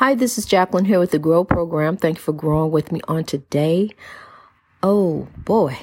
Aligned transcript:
Hi, 0.00 0.14
this 0.14 0.38
is 0.38 0.46
Jacqueline 0.46 0.86
here 0.86 0.98
with 0.98 1.10
the 1.10 1.18
Grow 1.18 1.44
Program. 1.44 1.98
Thank 1.98 2.16
you 2.16 2.22
for 2.22 2.32
growing 2.32 2.70
with 2.70 2.90
me 2.90 3.02
on 3.06 3.24
today. 3.24 3.90
Oh 4.82 5.28
boy, 5.36 5.76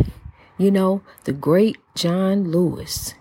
you 0.58 0.72
know, 0.72 1.04
the 1.26 1.34
great 1.34 1.78
John 1.94 2.50
Lewis, 2.50 3.14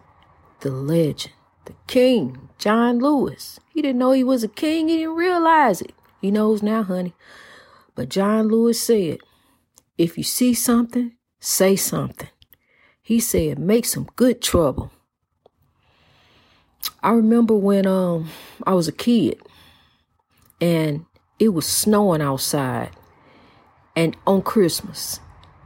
the 0.60 0.70
legend, 0.70 1.34
the 1.66 1.74
king, 1.86 2.48
John 2.56 2.98
Lewis. 2.98 3.60
He 3.74 3.82
didn't 3.82 3.98
know 3.98 4.12
he 4.12 4.24
was 4.24 4.42
a 4.42 4.48
king, 4.48 4.88
he 4.88 4.96
didn't 4.96 5.16
realize 5.16 5.82
it. 5.82 5.92
He 6.22 6.30
knows 6.30 6.62
now, 6.62 6.82
honey. 6.82 7.12
But 7.94 8.08
John 8.08 8.48
Lewis 8.48 8.80
said, 8.80 9.18
if 9.98 10.16
you 10.16 10.24
see 10.24 10.54
something, 10.54 11.12
say 11.38 11.76
something. 11.76 12.30
He 13.02 13.20
said, 13.20 13.58
make 13.58 13.84
some 13.84 14.08
good 14.16 14.40
trouble. 14.40 14.90
I 17.02 17.10
remember 17.10 17.54
when 17.54 17.86
um 17.86 18.30
I 18.66 18.72
was 18.72 18.88
a 18.88 18.92
kid 18.92 19.42
and 20.60 21.04
it 21.38 21.50
was 21.50 21.66
snowing 21.66 22.22
outside 22.22 22.90
and 23.94 24.16
on 24.26 24.42
Christmas. 24.42 25.20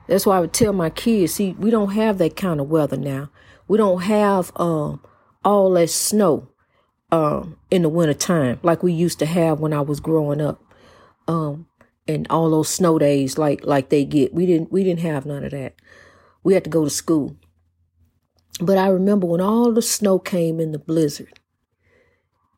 That's 0.07 0.27
why 0.27 0.37
I 0.37 0.41
would 0.41 0.53
tell 0.53 0.73
my 0.73 0.91
kids, 0.91 1.35
see, 1.35 1.53
we 1.53 1.71
don't 1.71 1.93
have 1.93 2.19
that 2.19 2.37
kind 2.37 2.61
of 2.61 2.69
weather 2.69 2.97
now. 2.97 3.30
We 3.69 3.79
don't 3.79 4.03
have 4.03 4.53
um 4.57 5.03
all 5.45 5.71
that 5.73 5.91
snow 5.91 6.49
um 7.13 7.57
in 7.71 7.83
the 7.83 7.89
wintertime 7.89 8.59
like 8.63 8.83
we 8.83 8.93
used 8.93 9.19
to 9.21 9.27
have 9.27 9.61
when 9.61 9.73
I 9.73 9.80
was 9.80 10.01
growing 10.01 10.41
up. 10.41 10.63
Um 11.29 11.66
and 12.09 12.27
all 12.29 12.51
those 12.51 12.69
snow 12.69 12.99
days 12.99 13.38
like 13.38 13.65
like 13.65 13.91
they 13.91 14.05
get. 14.05 14.35
We 14.35 14.47
didn't 14.47 14.73
we 14.73 14.83
didn't 14.83 15.01
have 15.01 15.27
none 15.27 15.45
of 15.45 15.52
that. 15.52 15.75
We 16.43 16.55
had 16.55 16.65
to 16.65 16.71
go 16.71 16.85
to 16.85 16.91
school. 16.91 17.37
But 18.61 18.77
I 18.79 18.88
remember 18.88 19.27
when 19.27 19.41
all 19.41 19.73
the 19.73 19.83
snow 19.83 20.19
came 20.19 20.61
in 20.61 20.73
the 20.73 20.79
blizzard 20.79 21.38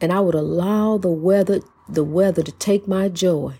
and 0.01 0.13
I 0.13 0.21
would 0.21 0.35
allow 0.35 0.99
the 0.99 1.11
weather 1.11 1.61
the 1.95 2.05
weather 2.05 2.43
to 2.43 2.53
take 2.53 2.89
my 2.89 3.09
joy. 3.09 3.55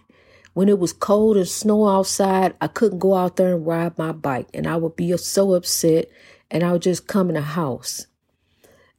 When 0.55 0.69
it 0.69 0.79
was 0.79 0.93
cold 0.93 1.37
and 1.37 1.49
snow 1.49 1.89
outside, 1.89 2.55
I 2.61 2.67
couldn't 2.67 2.99
go 2.99 3.15
out 3.15 3.37
there 3.37 3.55
and 3.55 3.67
ride 3.67 3.97
my 3.97 4.13
bike, 4.13 4.49
and 4.53 4.67
I 4.67 4.77
would 4.77 4.97
be 4.97 5.17
so 5.17 5.55
upset, 5.55 6.11
and 6.51 6.63
I 6.63 6.73
would 6.73 6.83
just 6.83 7.07
come 7.07 7.29
in 7.29 7.35
the 7.35 7.43
house. 7.43 8.07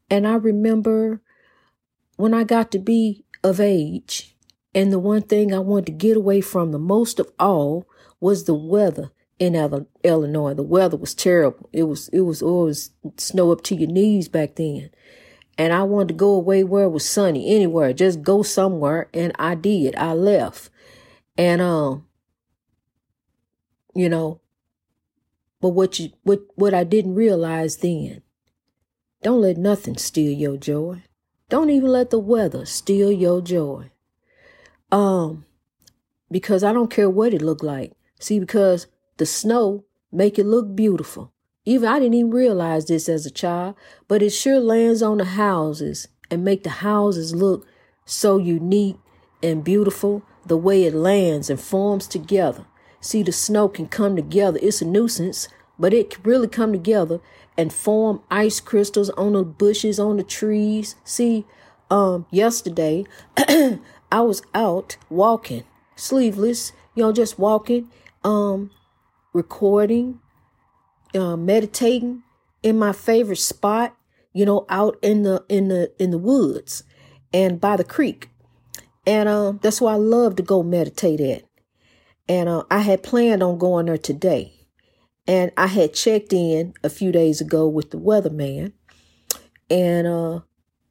And 0.10 0.28
I 0.28 0.36
remember 0.36 1.22
when 2.18 2.34
I 2.34 2.44
got 2.44 2.72
to 2.72 2.80
be 2.80 3.24
of 3.44 3.60
age, 3.60 4.36
and 4.74 4.92
the 4.92 5.00
one 5.00 5.22
thing 5.22 5.54
I 5.54 5.60
wanted 5.60 5.86
to 5.88 5.92
get 5.92 6.18
away 6.18 6.42
from 6.42 6.72
the 6.72 6.80
most 6.80 7.20
of 7.20 7.32
all 7.40 7.88
was 8.20 8.46
the 8.46 8.56
weather 8.56 9.12
in 9.38 9.56
Illinois. 10.04 10.54
The 10.54 10.64
weather 10.64 10.98
was 10.98 11.14
terrible. 11.14 11.70
It 11.72 11.84
was 11.84 12.08
it 12.10 12.22
was 12.22 12.42
always 12.42 12.92
snow 13.18 13.52
up 13.52 13.62
to 13.64 13.76
your 13.76 13.90
knees 13.90 14.28
back 14.28 14.56
then 14.56 14.90
and 15.58 15.72
I 15.72 15.84
wanted 15.84 16.10
to 16.10 16.14
go 16.16 16.32
away 16.32 16.64
where 16.64 16.86
it 16.86 16.90
was 16.90 17.08
sunny, 17.08 17.56
anywhere, 17.56 17.94
just 17.94 18.22
go 18.24 18.44
somewhere. 18.44 19.10
And 19.14 19.34
I 19.38 19.56
did. 19.56 19.96
I 19.96 20.14
left. 20.14 20.70
And 21.38 21.62
um, 21.62 22.06
you 23.96 24.10
know, 24.10 24.42
but 25.62 25.70
what 25.70 26.00
you 26.00 26.10
what 26.24 26.42
what 26.56 26.74
I 26.74 26.84
didn't 26.84 27.16
realize 27.16 27.78
then, 27.78 28.22
don't 29.22 29.42
let 29.42 29.58
nothing 29.58 29.98
steal 29.98 30.32
your 30.32 30.58
joy. 30.58 31.04
Don't 31.50 31.70
even 31.70 31.90
let 31.90 32.10
the 32.10 32.20
weather 32.20 32.66
steal 32.66 33.12
your 33.12 33.42
joy. 33.42 33.92
Um, 34.92 35.46
because 36.32 36.64
I 36.64 36.74
don't 36.74 36.90
care 36.90 37.10
what 37.10 37.34
it 37.34 37.42
looked 37.42 37.64
like. 37.64 37.94
See, 38.20 38.40
because 38.40 38.88
the 39.18 39.26
snow 39.26 39.86
make 40.12 40.40
it 40.40 40.46
look 40.46 40.76
beautiful. 40.76 41.33
Even 41.66 41.88
I 41.88 42.00
didn't 42.00 42.16
even 42.16 42.32
realize 42.32 42.86
this 42.86 43.08
as 43.08 43.26
a 43.26 43.32
child, 43.32 43.76
but 44.08 44.22
it 44.22 44.32
sure 44.32 44.60
lands 44.60 45.02
on 45.02 45.18
the 45.18 45.26
houses 45.26 46.08
and 46.30 46.44
make 46.44 46.64
the 46.64 46.70
houses 46.70 47.34
look 47.34 47.66
so 48.06 48.38
unique 48.38 48.98
and 49.42 49.64
beautiful 49.64 50.24
the 50.46 50.58
way 50.58 50.84
it 50.84 50.94
lands 50.94 51.50
and 51.50 51.60
forms 51.60 52.08
together. 52.08 52.66
See, 53.00 53.24
the 53.24 53.32
snow 53.32 53.68
can 53.70 53.88
come 53.88 54.16
together. 54.16 54.60
It's 54.62 54.82
a 54.82 54.86
nuisance, 54.86 55.48
but 55.80 55.94
it 55.94 56.10
can 56.10 56.24
really 56.24 56.48
come 56.48 56.72
together 56.72 57.22
and 57.58 57.72
form 57.72 58.22
ice 58.30 58.60
crystals 58.60 59.10
on 59.12 59.34
the 59.34 59.44
bushes, 59.44 60.00
on 60.00 60.18
the 60.18 60.24
trees. 60.24 60.96
See, 61.04 61.46
um, 61.90 62.26
yesterday 62.32 63.06
I 63.38 64.22
was 64.22 64.42
out 64.54 64.98
walking, 65.10 65.64
sleeveless, 65.96 66.74
you 66.96 67.04
know, 67.04 67.12
just 67.12 67.40
walking, 67.40 67.90
um, 68.24 68.72
recording, 69.34 70.20
uh, 71.16 71.36
meditating 71.36 72.24
in 72.62 72.80
my 72.80 72.94
favorite 72.94 73.38
spot, 73.38 73.96
you 74.34 74.46
know, 74.46 74.66
out 74.70 74.98
in 75.02 75.24
the 75.24 75.44
in 75.50 75.68
the 75.68 75.92
in 76.00 76.12
the 76.12 76.18
woods 76.18 76.84
and 77.34 77.60
by 77.60 77.76
the 77.76 77.84
creek, 77.84 78.30
and 79.06 79.28
uh, 79.28 79.54
that's 79.62 79.82
why 79.82 79.94
I 79.94 79.98
love 79.98 80.36
to 80.38 80.44
go 80.44 80.64
meditate 80.64 81.20
at. 81.20 81.44
And 82.28 82.48
uh, 82.48 82.64
I 82.72 82.80
had 82.80 83.04
planned 83.04 83.44
on 83.44 83.58
going 83.58 83.88
there 83.88 83.98
today, 83.98 84.54
and 85.28 85.52
I 85.58 85.68
had 85.68 85.94
checked 85.94 86.32
in 86.32 86.74
a 86.84 86.90
few 86.90 87.12
days 87.12 87.42
ago 87.42 87.68
with 87.68 87.92
the 87.92 87.98
weatherman, 87.98 88.74
and 89.70 90.08
uh, 90.08 90.40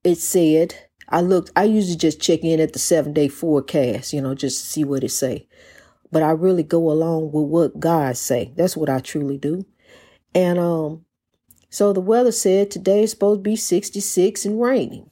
it 0.04 0.16
said 0.16 0.74
I 1.08 1.20
looked. 1.20 1.50
I 1.56 1.64
usually 1.64 1.96
just 1.96 2.20
check 2.20 2.42
in 2.42 2.60
at 2.60 2.72
the 2.72 2.78
seven 2.78 3.12
day 3.12 3.28
forecast, 3.28 4.12
you 4.12 4.20
know, 4.20 4.34
just 4.34 4.60
to 4.60 4.66
see 4.66 4.84
what 4.84 5.04
it 5.04 5.10
say. 5.10 5.46
But 6.10 6.22
I 6.22 6.30
really 6.30 6.62
go 6.62 6.90
along 6.90 7.32
with 7.32 7.48
what 7.48 7.80
God 7.80 8.16
say. 8.16 8.52
That's 8.56 8.76
what 8.76 8.90
I 8.90 9.00
truly 9.00 9.38
do. 9.38 9.64
And 10.34 10.58
um, 10.58 11.04
so 11.70 11.92
the 11.92 12.00
weather 12.00 12.32
said 12.32 12.70
today 12.70 13.02
is 13.02 13.10
supposed 13.10 13.40
to 13.40 13.42
be 13.42 13.56
66 13.56 14.44
and 14.44 14.60
raining. 14.60 15.10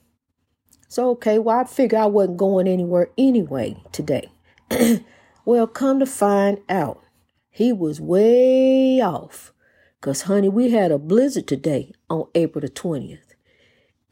So, 0.88 1.10
okay, 1.10 1.38
well, 1.38 1.60
I 1.60 1.64
figured 1.64 2.00
I 2.00 2.06
wasn't 2.06 2.38
going 2.38 2.66
anywhere 2.66 3.10
anyway 3.16 3.76
today. 3.92 4.28
well, 5.44 5.66
come 5.66 6.00
to 6.00 6.06
find 6.06 6.58
out, 6.68 7.00
he 7.48 7.72
was 7.72 8.00
way 8.00 9.00
off. 9.00 9.52
Because, 10.00 10.22
honey, 10.22 10.48
we 10.48 10.70
had 10.70 10.90
a 10.90 10.98
blizzard 10.98 11.46
today 11.46 11.92
on 12.08 12.26
April 12.34 12.60
the 12.60 12.68
20th. 12.68 13.34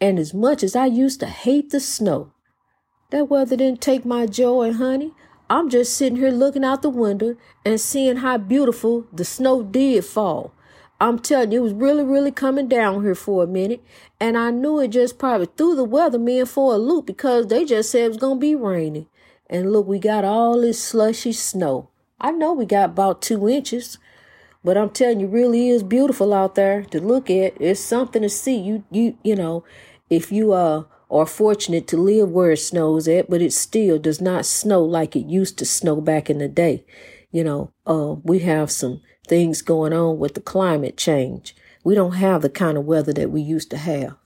And 0.00 0.18
as 0.18 0.32
much 0.32 0.62
as 0.62 0.76
I 0.76 0.86
used 0.86 1.20
to 1.20 1.26
hate 1.26 1.70
the 1.70 1.80
snow, 1.80 2.32
that 3.10 3.28
weather 3.28 3.56
didn't 3.56 3.80
take 3.80 4.04
my 4.04 4.26
joy, 4.26 4.72
honey. 4.72 5.12
I'm 5.50 5.70
just 5.70 5.96
sitting 5.96 6.18
here 6.18 6.30
looking 6.30 6.64
out 6.64 6.82
the 6.82 6.90
window 6.90 7.36
and 7.64 7.80
seeing 7.80 8.18
how 8.18 8.36
beautiful 8.36 9.06
the 9.12 9.24
snow 9.24 9.62
did 9.62 10.04
fall. 10.04 10.52
I'm 11.00 11.20
telling 11.20 11.52
you, 11.52 11.60
it 11.60 11.62
was 11.62 11.72
really, 11.74 12.02
really 12.02 12.32
coming 12.32 12.66
down 12.66 13.04
here 13.04 13.14
for 13.14 13.44
a 13.44 13.46
minute. 13.46 13.82
And 14.18 14.36
I 14.36 14.50
knew 14.50 14.80
it 14.80 14.88
just 14.88 15.18
probably 15.18 15.48
threw 15.56 15.76
the 15.76 15.84
weather 15.84 16.18
weathermen 16.18 16.48
for 16.48 16.74
a 16.74 16.78
loop 16.78 17.06
because 17.06 17.46
they 17.46 17.64
just 17.64 17.90
said 17.90 18.04
it 18.04 18.08
was 18.08 18.16
going 18.16 18.38
to 18.38 18.40
be 18.40 18.54
raining. 18.54 19.06
And 19.48 19.72
look, 19.72 19.86
we 19.86 19.98
got 19.98 20.24
all 20.24 20.60
this 20.60 20.82
slushy 20.82 21.32
snow. 21.32 21.88
I 22.20 22.32
know 22.32 22.52
we 22.52 22.66
got 22.66 22.90
about 22.90 23.22
two 23.22 23.48
inches, 23.48 23.98
but 24.64 24.76
I'm 24.76 24.90
telling 24.90 25.20
you, 25.20 25.28
really 25.28 25.68
is 25.68 25.84
beautiful 25.84 26.34
out 26.34 26.56
there 26.56 26.82
to 26.84 27.00
look 27.00 27.30
at. 27.30 27.60
It's 27.60 27.80
something 27.80 28.22
to 28.22 28.28
see. 28.28 28.58
You, 28.58 28.84
you, 28.90 29.16
you 29.22 29.36
know, 29.36 29.64
if 30.10 30.32
you 30.32 30.52
uh, 30.52 30.82
are 31.10 31.26
fortunate 31.26 31.86
to 31.88 31.96
live 31.96 32.30
where 32.30 32.50
it 32.50 32.58
snows 32.58 33.06
at, 33.06 33.30
but 33.30 33.40
it 33.40 33.52
still 33.52 33.98
does 34.00 34.20
not 34.20 34.44
snow 34.44 34.82
like 34.82 35.14
it 35.14 35.26
used 35.26 35.58
to 35.58 35.64
snow 35.64 36.00
back 36.00 36.28
in 36.28 36.38
the 36.38 36.48
day. 36.48 36.84
You 37.30 37.44
know, 37.44 37.72
uh, 37.86 38.16
we 38.24 38.40
have 38.40 38.70
some 38.70 39.00
things 39.28 39.62
going 39.62 39.92
on 39.92 40.18
with 40.18 40.34
the 40.34 40.40
climate 40.40 40.96
change. 40.96 41.54
We 41.84 41.94
don't 41.94 42.14
have 42.14 42.42
the 42.42 42.50
kind 42.50 42.76
of 42.76 42.84
weather 42.84 43.12
that 43.12 43.30
we 43.30 43.40
used 43.40 43.70
to 43.70 43.76
have. 43.76 44.16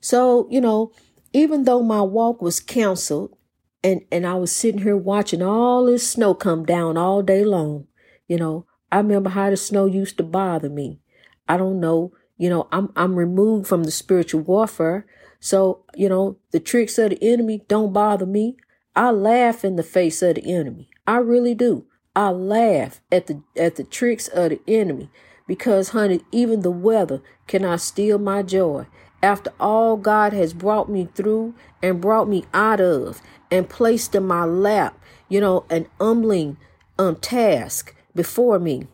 So, 0.00 0.46
you 0.50 0.60
know, 0.60 0.92
even 1.32 1.64
though 1.64 1.82
my 1.82 2.00
walk 2.00 2.40
was 2.40 2.60
canceled 2.60 3.36
and, 3.82 4.02
and 4.10 4.26
I 4.26 4.34
was 4.34 4.52
sitting 4.52 4.82
here 4.82 4.96
watching 4.96 5.42
all 5.42 5.86
this 5.86 6.08
snow 6.08 6.34
come 6.34 6.64
down 6.64 6.96
all 6.96 7.22
day 7.22 7.44
long, 7.44 7.86
you 8.28 8.36
know, 8.36 8.66
I 8.90 8.98
remember 8.98 9.30
how 9.30 9.50
the 9.50 9.56
snow 9.56 9.86
used 9.86 10.16
to 10.18 10.22
bother 10.22 10.70
me. 10.70 11.00
I 11.48 11.56
don't 11.56 11.80
know, 11.80 12.12
you 12.38 12.48
know, 12.48 12.68
I'm 12.72 12.92
I'm 12.96 13.16
removed 13.16 13.66
from 13.66 13.84
the 13.84 13.90
spiritual 13.90 14.40
warfare. 14.40 15.06
So, 15.40 15.84
you 15.94 16.08
know, 16.08 16.38
the 16.50 16.60
tricks 16.60 16.98
of 16.98 17.10
the 17.10 17.18
enemy 17.22 17.62
don't 17.68 17.92
bother 17.92 18.26
me. 18.26 18.56
I 18.94 19.10
laugh 19.10 19.64
in 19.64 19.76
the 19.76 19.82
face 19.82 20.22
of 20.22 20.36
the 20.36 20.52
enemy. 20.54 20.88
I 21.06 21.18
really 21.18 21.54
do. 21.54 21.86
I 22.16 22.30
laugh 22.30 23.02
at 23.12 23.26
the 23.26 23.42
at 23.56 23.76
the 23.76 23.84
tricks 23.84 24.26
of 24.28 24.50
the 24.50 24.60
enemy 24.66 25.10
because 25.46 25.90
honey, 25.90 26.22
even 26.32 26.62
the 26.62 26.70
weather 26.70 27.22
cannot 27.46 27.82
steal 27.82 28.18
my 28.18 28.42
joy. 28.42 28.86
After 29.22 29.52
all 29.60 29.98
God 29.98 30.32
has 30.32 30.54
brought 30.54 30.88
me 30.88 31.08
through 31.14 31.54
and 31.82 32.00
brought 32.00 32.28
me 32.28 32.46
out 32.54 32.80
of 32.80 33.20
and 33.50 33.68
placed 33.68 34.14
in 34.14 34.26
my 34.26 34.44
lap, 34.44 34.98
you 35.28 35.40
know, 35.40 35.66
an 35.68 35.86
humbling 36.00 36.56
um 36.98 37.16
task 37.16 37.94
before 38.14 38.58
me 38.58 38.86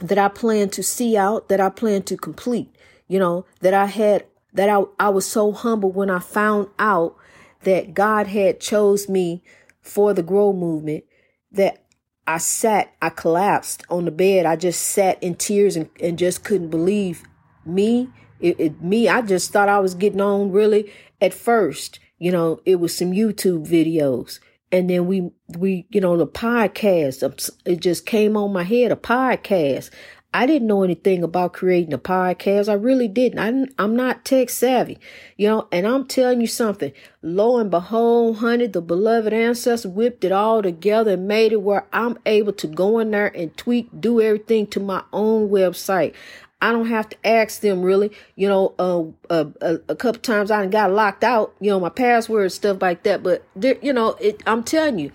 that 0.00 0.18
I 0.18 0.28
plan 0.28 0.68
to 0.70 0.82
see 0.82 1.16
out, 1.16 1.48
that 1.48 1.60
I 1.60 1.68
plan 1.68 2.02
to 2.04 2.16
complete, 2.16 2.74
you 3.06 3.20
know, 3.20 3.46
that 3.60 3.72
I 3.72 3.86
had 3.86 4.26
that 4.52 4.68
I, 4.68 4.82
I 4.98 5.10
was 5.10 5.26
so 5.26 5.52
humble 5.52 5.92
when 5.92 6.10
I 6.10 6.18
found 6.18 6.68
out 6.80 7.16
that 7.62 7.94
God 7.94 8.26
had 8.26 8.58
chose 8.58 9.08
me 9.08 9.44
for 9.80 10.12
the 10.12 10.24
grow 10.24 10.52
movement 10.52 11.04
that 11.52 11.81
I 12.26 12.38
sat, 12.38 12.94
I 13.02 13.10
collapsed 13.10 13.84
on 13.90 14.04
the 14.04 14.10
bed. 14.10 14.46
I 14.46 14.56
just 14.56 14.82
sat 14.82 15.22
in 15.22 15.34
tears 15.34 15.76
and, 15.76 15.90
and 16.00 16.18
just 16.18 16.44
couldn't 16.44 16.70
believe 16.70 17.22
me. 17.64 18.10
It, 18.40 18.58
it, 18.58 18.82
me, 18.82 19.08
I 19.08 19.22
just 19.22 19.52
thought 19.52 19.68
I 19.68 19.78
was 19.78 19.94
getting 19.94 20.20
on 20.20 20.52
really 20.52 20.92
at 21.20 21.34
first. 21.34 21.98
You 22.18 22.32
know, 22.32 22.60
it 22.64 22.76
was 22.76 22.96
some 22.96 23.12
YouTube 23.12 23.66
videos 23.66 24.38
and 24.72 24.88
then 24.88 25.06
we 25.06 25.30
we 25.58 25.86
you 25.90 26.00
know 26.00 26.16
the 26.16 26.26
podcast 26.26 27.50
it 27.66 27.80
just 27.80 28.06
came 28.06 28.36
on 28.36 28.52
my 28.52 28.64
head 28.64 28.90
a 28.90 28.96
podcast 28.96 29.90
I 30.34 30.46
didn't 30.46 30.68
know 30.68 30.82
anything 30.82 31.22
about 31.22 31.52
creating 31.52 31.92
a 31.92 31.98
podcast. 31.98 32.68
I 32.68 32.74
really 32.74 33.06
didn't. 33.08 33.38
I 33.38 33.82
am 33.82 33.96
not 33.96 34.24
tech 34.24 34.48
savvy, 34.48 34.98
you 35.36 35.46
know, 35.46 35.68
and 35.70 35.86
I'm 35.86 36.06
telling 36.06 36.40
you 36.40 36.46
something. 36.46 36.92
Lo 37.20 37.58
and 37.58 37.70
behold, 37.70 38.38
honey, 38.38 38.66
the 38.66 38.80
beloved 38.80 39.32
ancestor 39.32 39.90
whipped 39.90 40.24
it 40.24 40.32
all 40.32 40.62
together 40.62 41.12
and 41.12 41.28
made 41.28 41.52
it 41.52 41.60
where 41.60 41.86
I'm 41.92 42.18
able 42.24 42.54
to 42.54 42.66
go 42.66 42.98
in 42.98 43.10
there 43.10 43.26
and 43.36 43.54
tweak, 43.56 43.88
do 44.00 44.22
everything 44.22 44.66
to 44.68 44.80
my 44.80 45.02
own 45.12 45.50
website. 45.50 46.14
I 46.62 46.70
don't 46.70 46.86
have 46.86 47.08
to 47.08 47.26
ask 47.26 47.60
them 47.60 47.82
really, 47.82 48.12
you 48.36 48.48
know, 48.48 48.74
uh, 48.78 49.02
uh, 49.28 49.50
a, 49.60 49.80
a 49.88 49.96
couple 49.96 50.20
times 50.22 50.50
I 50.50 50.64
got 50.66 50.92
locked 50.92 51.24
out, 51.24 51.54
you 51.60 51.70
know, 51.70 51.80
my 51.80 51.88
password, 51.88 52.52
stuff 52.52 52.80
like 52.80 53.02
that. 53.02 53.22
But, 53.22 53.44
you 53.60 53.92
know, 53.92 54.10
it, 54.20 54.42
I'm 54.46 54.62
telling 54.62 55.00
you, 55.00 55.10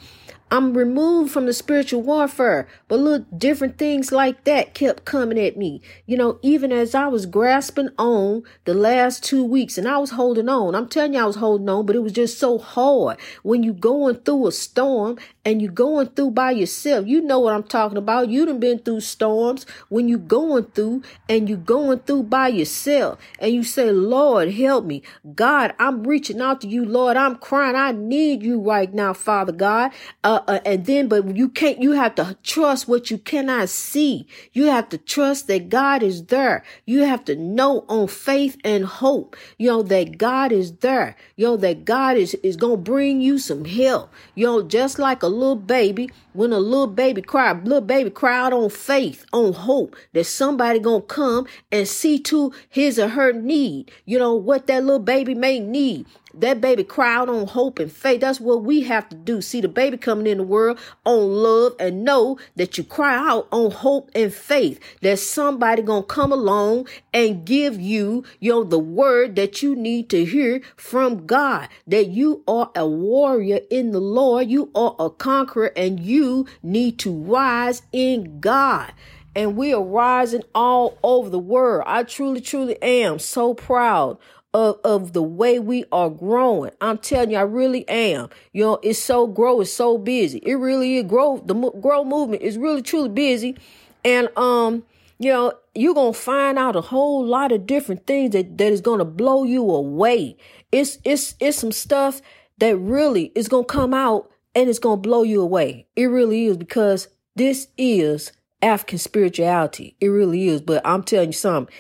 I'm 0.49 0.77
removed 0.77 1.31
from 1.31 1.45
the 1.45 1.53
spiritual 1.53 2.01
warfare. 2.01 2.67
But 2.87 2.99
look, 2.99 3.25
different 3.37 3.77
things 3.77 4.11
like 4.11 4.45
that 4.45 4.73
kept 4.73 5.03
coming 5.03 5.37
at 5.37 5.57
me. 5.57 5.81
You 6.05 6.17
know, 6.17 6.39
even 6.41 6.71
as 6.71 6.95
I 6.95 7.07
was 7.07 7.25
grasping 7.25 7.89
on 7.97 8.43
the 8.63 8.73
last 8.73 9.23
two 9.23 9.43
weeks 9.43 9.77
and 9.77 9.87
I 9.87 9.97
was 9.97 10.11
holding 10.11 10.47
on. 10.47 10.73
I'm 10.73 10.87
telling 10.87 11.13
you, 11.13 11.19
I 11.21 11.25
was 11.25 11.35
holding 11.35 11.67
on, 11.67 11.85
but 11.85 11.97
it 11.97 12.03
was 12.03 12.13
just 12.13 12.39
so 12.39 12.57
hard 12.57 13.19
when 13.43 13.61
you 13.63 13.73
going 13.73 14.15
through 14.15 14.47
a 14.47 14.51
storm 14.51 15.17
and 15.43 15.61
you 15.61 15.69
going 15.69 16.07
through 16.09 16.31
by 16.31 16.51
yourself. 16.51 17.07
You 17.07 17.21
know 17.21 17.39
what 17.39 17.53
I'm 17.53 17.63
talking 17.63 17.97
about. 17.97 18.29
You 18.29 18.45
done 18.45 18.59
been 18.59 18.79
through 18.79 19.01
storms 19.01 19.65
when 19.89 20.07
you 20.07 20.17
going 20.17 20.65
through 20.65 21.03
and 21.27 21.49
you 21.49 21.57
going 21.57 21.99
through 21.99 22.23
by 22.23 22.47
yourself 22.47 23.19
and 23.39 23.53
you 23.53 23.63
say, 23.63 23.91
Lord, 23.91 24.51
help 24.53 24.85
me. 24.85 25.03
God, 25.35 25.73
I'm 25.79 26.03
reaching 26.03 26.41
out 26.41 26.61
to 26.61 26.67
you, 26.67 26.85
Lord. 26.85 27.17
I'm 27.17 27.35
crying. 27.35 27.75
I 27.75 27.91
need 27.91 28.43
you 28.43 28.59
right 28.59 28.93
now, 28.93 29.13
Father 29.13 29.51
God. 29.51 29.91
Uh, 30.23 30.36
uh, 30.37 30.43
uh, 30.47 30.59
and 30.65 30.85
then, 30.85 31.07
but 31.07 31.35
you 31.35 31.49
can't, 31.49 31.81
you 31.81 31.93
have 31.93 32.15
to 32.15 32.37
trust 32.43 32.87
what 32.87 33.09
you 33.09 33.17
cannot 33.17 33.69
see. 33.69 34.27
You 34.53 34.65
have 34.65 34.89
to 34.89 34.97
trust 34.97 35.47
that 35.47 35.69
God 35.69 36.03
is 36.03 36.25
there. 36.25 36.63
You 36.85 37.03
have 37.03 37.25
to 37.25 37.35
know 37.35 37.85
on 37.87 38.07
faith 38.07 38.57
and 38.63 38.85
hope, 38.85 39.35
you 39.57 39.67
know, 39.69 39.81
that 39.83 40.17
God 40.17 40.51
is 40.51 40.77
there. 40.77 41.15
You 41.35 41.47
know, 41.47 41.57
that 41.57 41.85
God 41.85 42.17
is, 42.17 42.35
is 42.35 42.55
going 42.55 42.77
to 42.77 42.91
bring 42.91 43.21
you 43.21 43.39
some 43.39 43.65
help. 43.65 44.13
You 44.35 44.45
know, 44.45 44.61
just 44.61 44.99
like 44.99 45.23
a 45.23 45.27
little 45.27 45.55
baby, 45.55 46.09
when 46.33 46.53
a 46.53 46.59
little 46.59 46.87
baby 46.87 47.21
cry, 47.21 47.53
little 47.53 47.81
baby 47.81 48.09
cry 48.09 48.37
out 48.37 48.53
on 48.53 48.69
faith, 48.69 49.25
on 49.33 49.53
hope 49.53 49.95
that 50.13 50.25
somebody 50.25 50.79
going 50.79 51.01
to 51.01 51.07
come 51.07 51.47
and 51.71 51.87
see 51.87 52.19
to 52.19 52.53
his 52.69 52.99
or 52.99 53.09
her 53.09 53.33
need. 53.33 53.91
You 54.05 54.19
know, 54.19 54.35
what 54.35 54.67
that 54.67 54.83
little 54.83 54.99
baby 54.99 55.33
may 55.33 55.59
need. 55.59 56.05
That 56.39 56.61
baby 56.61 56.83
cried 56.83 57.15
out 57.15 57.29
on 57.29 57.47
hope 57.47 57.79
and 57.79 57.91
faith. 57.91 58.21
That's 58.21 58.39
what 58.39 58.63
we 58.63 58.81
have 58.83 59.09
to 59.09 59.15
do. 59.15 59.41
See 59.41 59.59
the 59.59 59.67
baby 59.67 59.97
coming 59.97 60.27
in 60.27 60.37
the 60.37 60.43
world 60.43 60.77
on 61.03 61.33
love 61.33 61.73
and 61.79 62.03
know 62.03 62.37
that 62.55 62.77
you 62.77 62.83
cry 62.83 63.15
out 63.15 63.47
on 63.51 63.71
hope 63.71 64.11
and 64.13 64.31
faith. 64.31 64.79
That 65.01 65.17
somebody 65.17 65.81
gonna 65.81 66.03
come 66.03 66.31
along 66.31 66.87
and 67.11 67.43
give 67.43 67.81
you, 67.81 68.23
you 68.39 68.51
know, 68.51 68.63
the 68.63 68.77
word 68.77 69.35
that 69.37 69.63
you 69.63 69.75
need 69.75 70.09
to 70.11 70.25
hear 70.25 70.61
from 70.75 71.25
God. 71.25 71.69
That 71.87 72.09
you 72.09 72.43
are 72.47 72.69
a 72.75 72.87
warrior 72.87 73.61
in 73.71 73.91
the 73.91 73.99
Lord. 73.99 74.47
You 74.47 74.69
are 74.75 74.95
a 74.99 75.09
conqueror 75.09 75.71
and 75.75 75.99
you 75.99 76.45
need 76.61 76.99
to 76.99 77.11
rise 77.11 77.81
in 77.91 78.39
God 78.39 78.93
and 79.37 79.55
we 79.55 79.71
are 79.71 79.83
rising 79.83 80.41
all 80.55 80.97
over 81.03 81.29
the 81.29 81.37
world. 81.37 81.83
I 81.85 82.01
truly, 82.01 82.41
truly 82.41 82.81
am 82.81 83.19
so 83.19 83.53
proud 83.53 84.17
of, 84.57 84.79
of 84.83 85.13
the 85.13 85.21
way 85.21 85.59
we 85.59 85.85
are 85.91 86.09
growing. 86.09 86.71
I'm 86.81 86.97
telling 86.97 87.29
you, 87.29 87.37
I 87.37 87.41
really 87.41 87.87
am. 87.87 88.29
You 88.53 88.63
know, 88.63 88.79
it's 88.81 88.97
so 88.97 89.27
grow, 89.27 89.61
it's 89.61 89.71
so 89.71 89.99
busy. 89.99 90.39
It 90.39 90.55
really 90.55 90.97
is 90.97 91.03
grow. 91.03 91.37
The 91.45 91.53
grow 91.53 92.03
movement 92.03 92.41
is 92.41 92.57
really 92.57 92.81
truly 92.81 93.09
busy. 93.09 93.55
And, 94.03 94.29
um, 94.35 94.83
you 95.19 95.31
know, 95.31 95.53
you're 95.75 95.93
to 95.93 96.11
find 96.11 96.57
out 96.57 96.75
a 96.75 96.81
whole 96.81 97.23
lot 97.23 97.51
of 97.51 97.67
different 97.67 98.07
things 98.07 98.31
that, 98.31 98.57
that 98.57 98.71
is 98.73 98.81
to 98.81 99.05
blow 99.05 99.43
you 99.43 99.69
away. 99.69 100.37
It's, 100.71 100.97
it's, 101.03 101.35
it's 101.39 101.59
some 101.59 101.71
stuff 101.71 102.19
that 102.57 102.75
really 102.77 103.31
is 103.35 103.49
to 103.49 103.63
come 103.63 103.93
out 103.93 104.31
and 104.55 104.71
it's 104.71 104.79
to 104.79 104.95
blow 104.95 105.21
you 105.21 105.39
away. 105.39 105.85
It 105.95 106.05
really 106.05 106.45
is 106.47 106.57
because 106.57 107.09
this 107.35 107.67
is 107.77 108.31
African 108.63 108.97
spirituality. 108.97 109.95
It 110.01 110.07
really 110.07 110.47
is. 110.47 110.61
But 110.61 110.81
I'm 110.83 111.03
telling 111.03 111.29
you 111.29 111.33
something. 111.33 111.71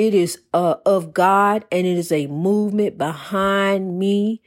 It 0.00 0.14
is 0.14 0.38
uh, 0.54 0.76
of 0.86 1.12
God 1.12 1.66
and 1.70 1.86
it 1.86 1.98
is 1.98 2.10
a 2.10 2.26
movement 2.26 2.96
behind 2.96 3.98
me, 3.98 4.40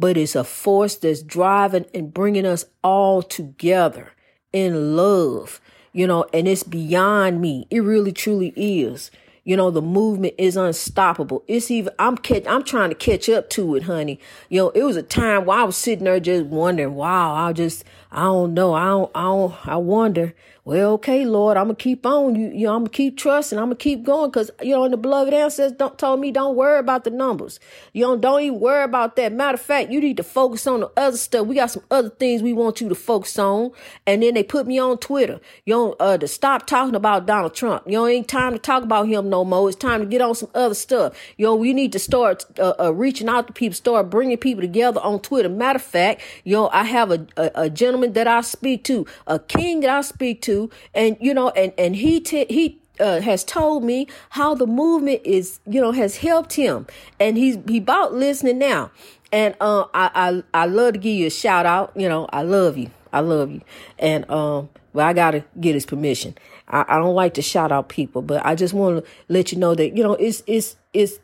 but 0.00 0.16
it's 0.16 0.34
a 0.34 0.42
force 0.42 0.96
that's 0.96 1.22
driving 1.22 1.86
and 1.94 2.12
bringing 2.12 2.44
us 2.44 2.64
all 2.82 3.22
together 3.22 4.14
in 4.52 4.96
love, 4.96 5.60
you 5.92 6.08
know, 6.08 6.26
and 6.34 6.48
it's 6.48 6.64
beyond 6.64 7.40
me. 7.40 7.68
It 7.70 7.84
really 7.84 8.10
truly 8.10 8.52
is. 8.56 9.12
You 9.44 9.56
know, 9.56 9.70
the 9.70 9.80
movement 9.80 10.34
is 10.38 10.56
unstoppable. 10.56 11.44
It's 11.46 11.70
even, 11.70 11.92
I'm 12.00 12.18
catch, 12.18 12.44
I'm 12.48 12.64
trying 12.64 12.88
to 12.88 12.96
catch 12.96 13.28
up 13.28 13.48
to 13.50 13.76
it, 13.76 13.84
honey. 13.84 14.18
You 14.48 14.58
know, 14.58 14.68
it 14.70 14.82
was 14.82 14.96
a 14.96 15.04
time 15.04 15.44
where 15.44 15.60
I 15.60 15.62
was 15.62 15.76
sitting 15.76 16.06
there 16.06 16.18
just 16.18 16.46
wondering, 16.46 16.96
wow, 16.96 17.32
I 17.32 17.52
just, 17.52 17.84
I 18.10 18.24
don't 18.24 18.54
know. 18.54 18.74
I 18.74 18.86
don't, 18.86 19.10
I 19.14 19.22
don't, 19.22 19.68
I 19.68 19.76
wonder, 19.76 20.34
well, 20.66 20.94
okay, 20.94 21.24
Lord, 21.24 21.56
I'm 21.56 21.66
gonna 21.66 21.76
keep 21.76 22.04
on. 22.04 22.34
You, 22.34 22.48
you 22.48 22.66
know, 22.66 22.74
I'm 22.74 22.80
gonna 22.80 22.90
keep 22.90 23.16
trusting. 23.16 23.56
I'm 23.56 23.66
gonna 23.66 23.76
keep 23.76 24.02
going 24.02 24.30
because 24.30 24.50
you 24.60 24.74
know, 24.74 24.82
and 24.82 24.92
the 24.92 24.96
beloved 24.96 25.32
ancestors 25.32 25.78
don't 25.78 25.96
told 25.96 26.18
me 26.18 26.32
don't 26.32 26.56
worry 26.56 26.80
about 26.80 27.04
the 27.04 27.10
numbers. 27.10 27.60
You 27.92 28.02
know, 28.02 28.16
don't 28.16 28.42
even 28.42 28.58
worry 28.58 28.82
about 28.82 29.14
that. 29.14 29.32
Matter 29.32 29.54
of 29.54 29.60
fact, 29.60 29.92
you 29.92 30.00
need 30.00 30.16
to 30.16 30.24
focus 30.24 30.66
on 30.66 30.80
the 30.80 30.90
other 30.96 31.18
stuff. 31.18 31.46
We 31.46 31.54
got 31.54 31.70
some 31.70 31.84
other 31.88 32.10
things 32.10 32.42
we 32.42 32.52
want 32.52 32.80
you 32.80 32.88
to 32.88 32.96
focus 32.96 33.38
on. 33.38 33.70
And 34.08 34.24
then 34.24 34.34
they 34.34 34.42
put 34.42 34.66
me 34.66 34.76
on 34.80 34.98
Twitter. 34.98 35.40
You 35.66 35.74
know, 35.74 35.92
uh, 36.00 36.18
to 36.18 36.26
stop 36.26 36.66
talking 36.66 36.96
about 36.96 37.26
Donald 37.26 37.54
Trump. 37.54 37.84
You 37.86 37.92
know, 37.92 38.08
ain't 38.08 38.26
time 38.26 38.52
to 38.52 38.58
talk 38.58 38.82
about 38.82 39.06
him 39.06 39.30
no 39.30 39.44
more. 39.44 39.68
It's 39.68 39.78
time 39.78 40.00
to 40.00 40.06
get 40.06 40.20
on 40.20 40.34
some 40.34 40.50
other 40.52 40.74
stuff. 40.74 41.16
You 41.36 41.46
know, 41.46 41.54
we 41.54 41.74
need 41.74 41.92
to 41.92 42.00
start 42.00 42.44
uh, 42.58 42.74
uh, 42.80 42.92
reaching 42.92 43.28
out 43.28 43.46
to 43.46 43.52
people, 43.52 43.76
start 43.76 44.10
bringing 44.10 44.36
people 44.36 44.62
together 44.62 44.98
on 45.00 45.20
Twitter. 45.20 45.48
Matter 45.48 45.76
of 45.76 45.82
fact, 45.82 46.22
you 46.42 46.54
know, 46.54 46.70
I 46.72 46.82
have 46.82 47.12
a, 47.12 47.24
a, 47.36 47.50
a 47.54 47.70
gentleman 47.70 48.14
that 48.14 48.26
I 48.26 48.40
speak 48.40 48.82
to, 48.84 49.06
a 49.28 49.38
king 49.38 49.78
that 49.82 49.90
I 49.90 50.00
speak 50.00 50.42
to 50.42 50.55
and 50.94 51.16
you 51.20 51.34
know, 51.34 51.50
and 51.50 51.72
and 51.78 51.96
he 51.96 52.20
t- 52.20 52.46
he 52.48 52.80
uh, 53.00 53.20
has 53.20 53.44
told 53.44 53.84
me 53.84 54.06
how 54.30 54.54
the 54.54 54.66
movement 54.66 55.20
is, 55.24 55.60
you 55.66 55.80
know, 55.80 55.92
has 55.92 56.16
helped 56.16 56.54
him, 56.54 56.86
and 57.20 57.36
he's 57.36 57.58
he 57.68 57.78
about 57.78 58.14
listening 58.14 58.58
now. 58.58 58.90
And 59.32 59.54
uh, 59.60 59.84
I 59.94 60.10
I 60.54 60.62
I 60.62 60.66
love 60.66 60.94
to 60.94 60.98
give 60.98 61.16
you 61.16 61.26
a 61.26 61.30
shout 61.30 61.66
out. 61.66 61.92
You 61.96 62.08
know, 62.08 62.28
I 62.32 62.42
love 62.42 62.76
you, 62.76 62.90
I 63.12 63.20
love 63.20 63.50
you, 63.50 63.60
and 63.98 64.28
um, 64.30 64.68
well, 64.92 65.06
I 65.06 65.12
gotta 65.12 65.44
get 65.60 65.74
his 65.74 65.86
permission. 65.86 66.36
I, 66.68 66.84
I 66.88 66.98
don't 66.98 67.14
like 67.14 67.34
to 67.34 67.42
shout 67.42 67.72
out 67.72 67.88
people, 67.88 68.22
but 68.22 68.44
I 68.44 68.54
just 68.54 68.74
want 68.74 69.04
to 69.04 69.10
let 69.28 69.52
you 69.52 69.58
know 69.58 69.74
that 69.74 69.96
you 69.96 70.02
know 70.02 70.14
it's 70.14 70.42
it's 70.46 70.76
it's 70.92 71.18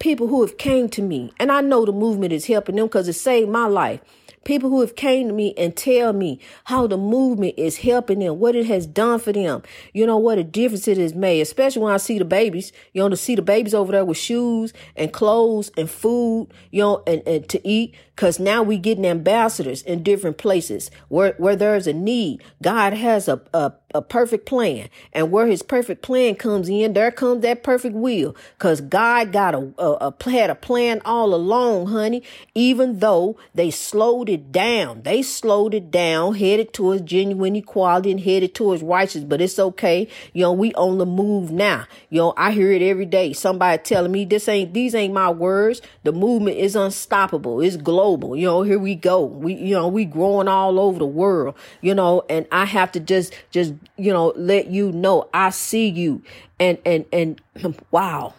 people 0.00 0.26
who 0.26 0.42
have 0.42 0.58
came 0.58 0.88
to 0.90 1.02
me, 1.02 1.32
and 1.38 1.50
I 1.50 1.60
know 1.60 1.84
the 1.84 1.92
movement 1.92 2.32
is 2.32 2.46
helping 2.46 2.76
them 2.76 2.86
because 2.86 3.08
it 3.08 3.14
saved 3.14 3.50
my 3.50 3.66
life 3.66 4.00
people 4.44 4.70
who 4.70 4.80
have 4.80 4.96
came 4.96 5.28
to 5.28 5.34
me 5.34 5.54
and 5.56 5.76
tell 5.76 6.12
me 6.12 6.40
how 6.64 6.86
the 6.86 6.96
movement 6.96 7.54
is 7.56 7.78
helping 7.78 8.20
them, 8.20 8.38
what 8.38 8.54
it 8.54 8.66
has 8.66 8.86
done 8.86 9.18
for 9.18 9.32
them. 9.32 9.62
You 9.92 10.06
know 10.06 10.18
what 10.18 10.38
a 10.38 10.44
difference 10.44 10.88
it 10.88 10.98
has 10.98 11.14
made, 11.14 11.40
especially 11.40 11.82
when 11.82 11.92
I 11.92 11.98
see 11.98 12.18
the 12.18 12.24
babies. 12.24 12.72
You 12.92 13.02
know, 13.02 13.08
to 13.08 13.16
see 13.16 13.34
the 13.34 13.42
babies 13.42 13.74
over 13.74 13.92
there 13.92 14.04
with 14.04 14.18
shoes 14.18 14.72
and 14.96 15.12
clothes 15.12 15.70
and 15.76 15.88
food, 15.90 16.48
you 16.70 16.82
know, 16.82 17.02
and, 17.06 17.22
and 17.26 17.48
to 17.48 17.66
eat. 17.68 17.94
Cause 18.16 18.38
now 18.38 18.62
we 18.62 18.78
getting 18.78 19.04
ambassadors 19.04 19.82
in 19.82 20.04
different 20.04 20.38
places 20.38 20.88
where, 21.08 21.34
where 21.36 21.56
there's 21.56 21.88
a 21.88 21.92
need. 21.92 22.44
God 22.62 22.92
has 22.92 23.26
a, 23.26 23.40
a, 23.52 23.72
a 23.92 24.02
perfect 24.02 24.46
plan. 24.46 24.88
And 25.12 25.32
where 25.32 25.48
his 25.48 25.62
perfect 25.62 26.00
plan 26.00 26.36
comes 26.36 26.68
in, 26.68 26.92
there 26.92 27.10
comes 27.10 27.42
that 27.42 27.64
perfect 27.64 27.96
will. 27.96 28.36
Cause 28.60 28.80
God 28.80 29.32
got 29.32 29.56
a, 29.56 29.74
a, 29.78 30.14
a 30.20 30.30
had 30.30 30.48
a 30.48 30.54
plan 30.54 31.02
all 31.04 31.34
along, 31.34 31.88
honey. 31.88 32.22
Even 32.54 33.00
though 33.00 33.36
they 33.52 33.72
slowed 33.72 34.28
it 34.28 34.52
down, 34.52 35.02
they 35.02 35.20
slowed 35.20 35.74
it 35.74 35.90
down, 35.90 36.34
headed 36.34 36.72
towards 36.72 37.02
genuine 37.02 37.56
equality 37.56 38.12
and 38.12 38.20
headed 38.20 38.54
towards 38.54 38.80
righteousness. 38.80 39.24
But 39.24 39.40
it's 39.40 39.58
okay. 39.58 40.06
You 40.32 40.42
know, 40.42 40.52
we 40.52 40.72
on 40.74 40.98
the 40.98 41.06
move 41.06 41.50
now. 41.50 41.86
You 42.10 42.18
know, 42.18 42.34
I 42.36 42.52
hear 42.52 42.70
it 42.70 42.82
every 42.82 43.06
day. 43.06 43.32
Somebody 43.32 43.82
telling 43.82 44.12
me 44.12 44.24
this 44.24 44.48
ain't, 44.48 44.72
these 44.72 44.94
ain't 44.94 45.14
my 45.14 45.30
words. 45.30 45.82
The 46.04 46.12
movement 46.12 46.58
is 46.58 46.76
unstoppable. 46.76 47.60
It's 47.60 47.76
global 47.76 48.03
global. 48.04 48.36
You 48.36 48.46
know, 48.46 48.62
here 48.62 48.78
we 48.78 48.94
go. 48.94 49.24
We, 49.24 49.54
you 49.54 49.74
know, 49.74 49.88
we 49.88 50.04
growing 50.04 50.46
all 50.46 50.78
over 50.78 50.98
the 50.98 51.06
world, 51.06 51.54
you 51.80 51.94
know, 51.94 52.22
and 52.28 52.46
I 52.52 52.66
have 52.66 52.92
to 52.92 53.00
just, 53.00 53.32
just, 53.50 53.72
you 53.96 54.12
know, 54.12 54.34
let 54.36 54.66
you 54.66 54.92
know 54.92 55.28
I 55.32 55.50
see 55.50 55.88
you. 55.88 56.22
And, 56.60 56.78
and, 56.84 57.06
and 57.12 57.40
wow, 57.90 58.34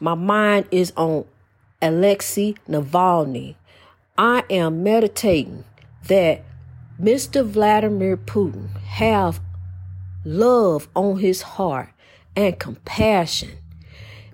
my 0.00 0.14
mind 0.14 0.66
is 0.72 0.92
on 0.96 1.24
Alexei 1.80 2.54
Navalny. 2.68 3.54
I 4.18 4.42
am 4.50 4.82
meditating 4.82 5.64
that 6.08 6.42
Mr. 7.00 7.46
Vladimir 7.46 8.16
Putin 8.16 8.76
have 8.82 9.40
love 10.24 10.88
on 10.96 11.18
his 11.20 11.42
heart 11.42 11.90
and 12.34 12.58
compassion. 12.58 13.50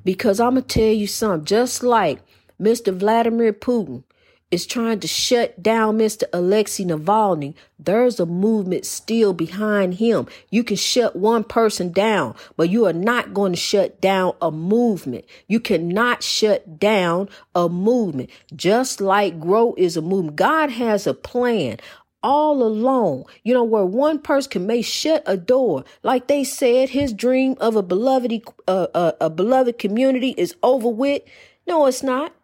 Because 0.02 0.40
I'm 0.40 0.54
going 0.54 0.64
to 0.64 0.68
tell 0.68 0.94
you 0.94 1.06
something, 1.06 1.44
just 1.44 1.82
like 1.82 2.20
Mr. 2.58 2.94
Vladimir 2.94 3.52
Putin 3.52 4.02
is 4.50 4.66
trying 4.66 4.98
to 5.00 5.06
shut 5.06 5.62
down 5.62 5.98
Mr. 5.98 6.24
Alexei 6.32 6.84
Navalny, 6.84 7.54
there's 7.78 8.18
a 8.18 8.26
movement 8.26 8.84
still 8.84 9.32
behind 9.32 9.94
him. 9.94 10.26
You 10.50 10.64
can 10.64 10.76
shut 10.76 11.14
one 11.14 11.44
person 11.44 11.92
down, 11.92 12.34
but 12.56 12.68
you 12.68 12.84
are 12.86 12.92
not 12.92 13.32
going 13.32 13.52
to 13.52 13.58
shut 13.58 14.00
down 14.00 14.32
a 14.42 14.50
movement. 14.50 15.24
You 15.46 15.60
cannot 15.60 16.22
shut 16.22 16.78
down 16.80 17.28
a 17.54 17.68
movement. 17.68 18.30
Just 18.54 19.00
like 19.00 19.40
grow 19.40 19.74
is 19.76 19.96
a 19.96 20.02
movement. 20.02 20.36
God 20.36 20.70
has 20.70 21.06
a 21.06 21.14
plan 21.14 21.78
all 22.22 22.62
alone. 22.62 23.24
You 23.44 23.54
know, 23.54 23.64
where 23.64 23.84
one 23.84 24.18
person 24.18 24.50
can 24.50 24.66
may 24.66 24.82
shut 24.82 25.22
a 25.26 25.36
door, 25.36 25.84
like 26.02 26.26
they 26.26 26.44
said, 26.44 26.90
his 26.90 27.12
dream 27.12 27.56
of 27.60 27.76
a 27.76 27.82
beloved, 27.82 28.42
uh, 28.66 28.88
uh, 28.94 29.12
a 29.20 29.30
beloved 29.30 29.78
community 29.78 30.34
is 30.36 30.56
over 30.62 30.88
with. 30.88 31.22
No, 31.66 31.86
it's 31.86 32.02
not. 32.02 32.34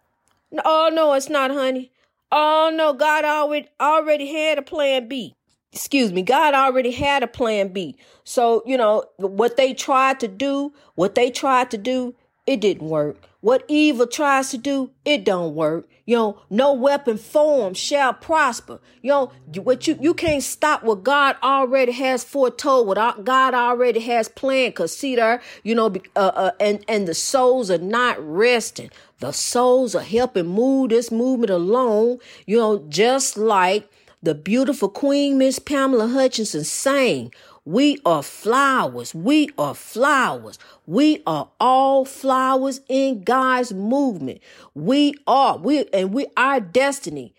Oh 0.64 0.90
no, 0.92 1.12
it's 1.14 1.28
not, 1.28 1.50
honey. 1.50 1.90
Oh 2.32 2.72
no, 2.74 2.92
God 2.92 3.24
already 3.24 3.68
already 3.80 4.32
had 4.32 4.58
a 4.58 4.62
plan 4.62 5.08
B. 5.08 5.34
Excuse 5.72 6.12
me, 6.12 6.22
God 6.22 6.54
already 6.54 6.90
had 6.90 7.22
a 7.22 7.26
plan 7.26 7.68
B. 7.68 7.96
So, 8.24 8.62
you 8.66 8.76
know, 8.76 9.04
what 9.18 9.56
they 9.56 9.74
tried 9.74 10.20
to 10.20 10.28
do, 10.28 10.72
what 10.94 11.14
they 11.14 11.30
tried 11.30 11.70
to 11.72 11.78
do, 11.78 12.14
it 12.46 12.60
didn't 12.60 12.88
work. 12.88 13.16
What 13.46 13.62
evil 13.68 14.08
tries 14.08 14.50
to 14.50 14.58
do, 14.58 14.90
it 15.04 15.24
don't 15.24 15.54
work. 15.54 15.88
You 16.04 16.16
know, 16.16 16.40
no 16.50 16.72
weapon 16.72 17.16
formed 17.16 17.76
shall 17.76 18.12
prosper. 18.12 18.80
You 19.02 19.10
know, 19.10 19.32
what 19.62 19.86
you 19.86 19.96
you 20.00 20.14
can't 20.14 20.42
stop 20.42 20.82
what 20.82 21.04
God 21.04 21.36
already 21.44 21.92
has 21.92 22.24
foretold, 22.24 22.88
what 22.88 23.24
God 23.24 23.54
already 23.54 24.00
has 24.00 24.28
planned. 24.28 24.74
Cause 24.74 24.96
see 24.96 25.14
there, 25.14 25.40
you 25.62 25.76
know, 25.76 25.94
uh, 26.16 26.32
uh, 26.34 26.50
and 26.58 26.84
and 26.88 27.06
the 27.06 27.14
souls 27.14 27.70
are 27.70 27.78
not 27.78 28.16
resting. 28.18 28.90
The 29.20 29.30
souls 29.30 29.94
are 29.94 30.02
helping 30.02 30.48
move 30.48 30.90
this 30.90 31.12
movement 31.12 31.50
along. 31.50 32.18
You 32.46 32.56
know, 32.56 32.84
just 32.88 33.36
like 33.36 33.88
the 34.20 34.34
beautiful 34.34 34.88
Queen 34.88 35.38
Miss 35.38 35.60
Pamela 35.60 36.08
Hutchinson 36.08 36.64
sang. 36.64 37.32
We 37.66 37.98
are 38.06 38.22
flowers. 38.22 39.12
We 39.12 39.50
are 39.58 39.74
flowers. 39.74 40.56
We 40.86 41.24
are 41.26 41.50
all 41.58 42.04
flowers 42.04 42.80
in 42.88 43.24
God's 43.24 43.74
movement. 43.74 44.38
We 44.72 45.14
are. 45.26 45.58
We 45.58 45.84
and 45.86 46.14
we 46.14 46.26
our 46.36 46.60
destiny. 46.60 47.34